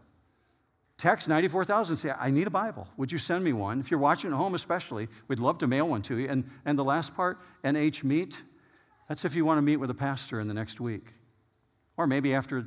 text 0.98 1.30
94,000 1.30 1.98
say, 1.98 2.12
I 2.20 2.30
need 2.30 2.48
a 2.48 2.52
Bible. 2.52 2.88
Would 2.98 3.12
you 3.12 3.18
send 3.18 3.44
me 3.44 3.54
one? 3.54 3.80
If 3.80 3.92
you're 3.92 4.00
watching 4.00 4.32
at 4.32 4.38
home, 4.38 4.56
especially, 4.56 5.08
we'd 5.28 5.40
love 5.40 5.58
to 5.60 5.68
mail 5.68 5.88
one 5.88 6.02
to 6.04 6.18
you. 6.18 6.30
And, 6.30 6.50
and 6.66 6.78
the 6.78 6.84
last 6.84 7.16
part, 7.16 7.40
NH 7.64 8.04
Meet, 8.04 8.44
that's 9.08 9.26
if 9.26 9.36
you 9.36 9.46
want 9.46 9.58
to 9.58 9.62
meet 9.62 9.78
with 9.78 9.90
a 9.90 9.96
pastor 9.96 10.40
in 10.40 10.48
the 10.48 10.54
next 10.54 10.80
week 10.80 11.14
or 11.96 12.08
maybe 12.08 12.34
after 12.34 12.66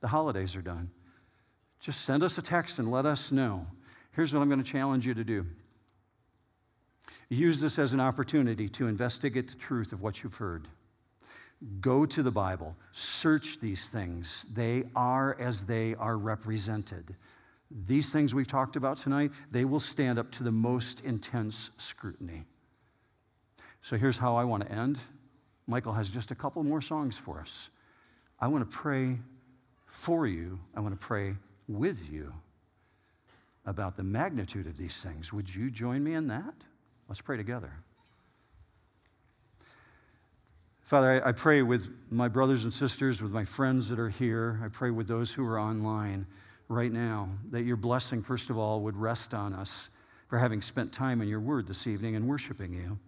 the 0.00 0.08
holidays 0.08 0.56
are 0.56 0.62
done. 0.62 0.90
Just 1.80 2.02
send 2.02 2.22
us 2.22 2.38
a 2.38 2.42
text 2.42 2.78
and 2.78 2.90
let 2.90 3.06
us 3.06 3.32
know. 3.32 3.66
Here's 4.12 4.34
what 4.34 4.40
I'm 4.40 4.48
going 4.48 4.62
to 4.62 4.70
challenge 4.70 5.06
you 5.06 5.14
to 5.14 5.24
do 5.24 5.46
use 7.28 7.62
this 7.62 7.78
as 7.78 7.94
an 7.94 8.00
opportunity 8.00 8.68
to 8.68 8.86
investigate 8.86 9.48
the 9.48 9.56
truth 9.56 9.92
of 9.92 10.02
what 10.02 10.22
you've 10.22 10.36
heard. 10.36 10.68
Go 11.80 12.04
to 12.04 12.22
the 12.22 12.30
Bible, 12.30 12.76
search 12.92 13.58
these 13.58 13.88
things. 13.88 14.42
They 14.52 14.84
are 14.94 15.34
as 15.40 15.64
they 15.64 15.94
are 15.94 16.18
represented. 16.18 17.16
These 17.74 18.12
things 18.12 18.34
we've 18.34 18.46
talked 18.46 18.76
about 18.76 18.98
tonight, 18.98 19.32
they 19.50 19.64
will 19.64 19.80
stand 19.80 20.18
up 20.18 20.30
to 20.32 20.42
the 20.42 20.52
most 20.52 21.04
intense 21.04 21.70
scrutiny. 21.78 22.44
So 23.80 23.96
here's 23.96 24.18
how 24.18 24.36
I 24.36 24.44
want 24.44 24.64
to 24.64 24.72
end. 24.72 25.00
Michael 25.66 25.94
has 25.94 26.10
just 26.10 26.30
a 26.30 26.34
couple 26.34 26.62
more 26.62 26.80
songs 26.80 27.16
for 27.16 27.40
us. 27.40 27.70
I 28.38 28.48
want 28.48 28.68
to 28.68 28.76
pray 28.76 29.18
for 29.86 30.26
you. 30.26 30.60
I 30.74 30.80
want 30.80 30.98
to 30.98 31.06
pray 31.06 31.36
with 31.68 32.10
you 32.10 32.34
about 33.64 33.96
the 33.96 34.02
magnitude 34.02 34.66
of 34.66 34.76
these 34.76 35.00
things. 35.00 35.32
Would 35.32 35.54
you 35.54 35.70
join 35.70 36.02
me 36.02 36.14
in 36.14 36.26
that? 36.28 36.66
Let's 37.08 37.20
pray 37.20 37.36
together. 37.36 37.72
Father, 40.82 41.26
I, 41.26 41.32
pray 41.32 41.62
with 41.62 41.88
my 42.10 42.28
brothers 42.28 42.64
and 42.64 42.74
sisters, 42.74 43.22
with 43.22 43.32
my 43.32 43.44
friends 43.44 43.88
that 43.88 43.98
are 43.98 44.10
here. 44.10 44.60
I 44.62 44.68
pray 44.68 44.90
with 44.90 45.08
those 45.08 45.32
who 45.32 45.46
are 45.46 45.58
online 45.58 46.26
right 46.68 46.92
now 46.92 47.28
that 47.50 47.62
your 47.62 47.76
blessing, 47.76 48.22
first 48.22 48.50
of 48.50 48.58
all, 48.58 48.80
would 48.80 48.96
rest 48.96 49.34
on 49.34 49.52
us 49.52 49.90
for 50.28 50.38
having 50.38 50.62
spent 50.62 50.92
time 50.92 51.20
in 51.20 51.28
your 51.28 51.40
word 51.40 51.66
this 51.66 51.86
evening 51.86 52.16
and 52.16 52.26
worshiping 52.26 52.72
you. 52.72 52.98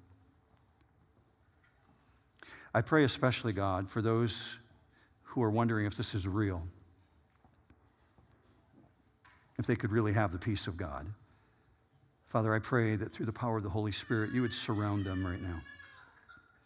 I 2.74 2.80
pray 2.80 3.04
especially, 3.04 3.52
God, 3.52 3.88
for 3.88 4.02
those 4.02 4.58
who 5.22 5.42
are 5.42 5.50
wondering 5.50 5.86
if 5.86 5.96
this 5.96 6.14
is 6.14 6.26
real, 6.28 6.66
if 9.58 9.66
they 9.66 9.76
could 9.76 9.92
really 9.92 10.12
have 10.12 10.32
the 10.32 10.38
peace 10.38 10.66
of 10.66 10.76
God. 10.76 11.06
Father, 12.26 12.52
I 12.52 12.58
pray 12.58 12.96
that 12.96 13.12
through 13.12 13.26
the 13.26 13.32
power 13.32 13.58
of 13.58 13.62
the 13.62 13.70
Holy 13.70 13.92
Spirit, 13.92 14.32
you 14.32 14.42
would 14.42 14.52
surround 14.52 15.04
them 15.04 15.24
right 15.24 15.40
now. 15.40 15.60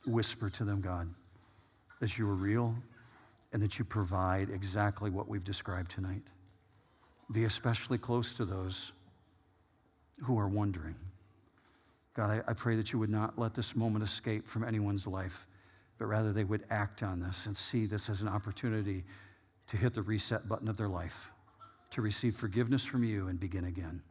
Whisper 0.06 0.48
to 0.48 0.64
them, 0.64 0.80
God, 0.80 1.08
that 2.00 2.16
you 2.16 2.28
are 2.28 2.34
real 2.34 2.74
and 3.52 3.62
that 3.62 3.78
you 3.78 3.84
provide 3.84 4.48
exactly 4.48 5.10
what 5.10 5.28
we've 5.28 5.44
described 5.44 5.90
tonight. 5.90 6.22
Be 7.30 7.44
especially 7.44 7.98
close 7.98 8.34
to 8.34 8.44
those 8.44 8.92
who 10.24 10.38
are 10.38 10.48
wondering. 10.48 10.96
God, 12.14 12.30
I, 12.30 12.50
I 12.50 12.54
pray 12.54 12.76
that 12.76 12.92
you 12.92 12.98
would 12.98 13.10
not 13.10 13.38
let 13.38 13.54
this 13.54 13.76
moment 13.76 14.02
escape 14.02 14.46
from 14.46 14.64
anyone's 14.64 15.06
life 15.06 15.46
but 15.98 16.06
rather 16.06 16.32
they 16.32 16.44
would 16.44 16.64
act 16.70 17.02
on 17.02 17.20
this 17.20 17.46
and 17.46 17.56
see 17.56 17.84
this 17.84 18.08
as 18.08 18.22
an 18.22 18.28
opportunity 18.28 19.04
to 19.66 19.76
hit 19.76 19.94
the 19.94 20.02
reset 20.02 20.48
button 20.48 20.68
of 20.68 20.76
their 20.76 20.88
life, 20.88 21.32
to 21.90 22.00
receive 22.00 22.34
forgiveness 22.34 22.84
from 22.84 23.04
you 23.04 23.26
and 23.26 23.38
begin 23.38 23.64
again. 23.64 24.02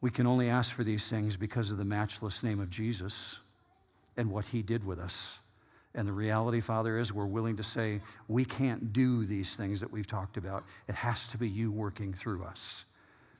We 0.00 0.10
can 0.10 0.26
only 0.26 0.50
ask 0.50 0.74
for 0.74 0.84
these 0.84 1.08
things 1.08 1.36
because 1.36 1.70
of 1.70 1.78
the 1.78 1.84
matchless 1.84 2.42
name 2.42 2.60
of 2.60 2.68
Jesus 2.68 3.40
and 4.16 4.30
what 4.30 4.46
he 4.46 4.60
did 4.60 4.84
with 4.84 4.98
us. 4.98 5.38
And 5.94 6.08
the 6.08 6.12
reality, 6.12 6.60
Father, 6.60 6.98
is 6.98 7.12
we're 7.12 7.24
willing 7.26 7.56
to 7.56 7.62
say 7.62 8.00
we 8.26 8.44
can't 8.44 8.92
do 8.92 9.24
these 9.24 9.56
things 9.56 9.80
that 9.80 9.92
we've 9.92 10.06
talked 10.06 10.36
about. 10.36 10.64
It 10.88 10.96
has 10.96 11.28
to 11.28 11.38
be 11.38 11.48
you 11.48 11.70
working 11.70 12.12
through 12.12 12.42
us. 12.44 12.84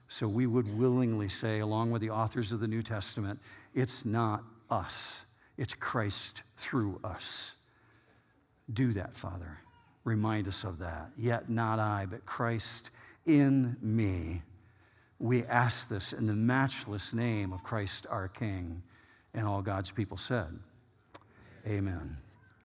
So 0.06 0.28
we 0.28 0.46
would 0.46 0.78
willingly 0.78 1.28
say, 1.28 1.58
along 1.58 1.90
with 1.90 2.00
the 2.00 2.10
authors 2.10 2.52
of 2.52 2.60
the 2.60 2.68
New 2.68 2.82
Testament, 2.82 3.40
it's 3.74 4.04
not 4.04 4.44
us, 4.70 5.26
it's 5.58 5.74
Christ 5.74 6.42
through 6.56 7.00
us. 7.02 7.54
Do 8.72 8.92
that, 8.92 9.14
Father. 9.14 9.58
Remind 10.04 10.46
us 10.46 10.64
of 10.64 10.78
that. 10.78 11.10
Yet 11.16 11.48
not 11.48 11.78
I, 11.78 12.06
but 12.08 12.26
Christ 12.26 12.90
in 13.26 13.76
me. 13.80 14.42
We 15.18 15.44
ask 15.44 15.88
this 15.88 16.12
in 16.12 16.26
the 16.26 16.34
matchless 16.34 17.14
name 17.14 17.52
of 17.52 17.62
Christ 17.62 18.06
our 18.10 18.28
King. 18.28 18.82
And 19.32 19.46
all 19.48 19.62
God's 19.62 19.90
people 19.90 20.16
said, 20.16 20.58
Amen. 21.66 22.18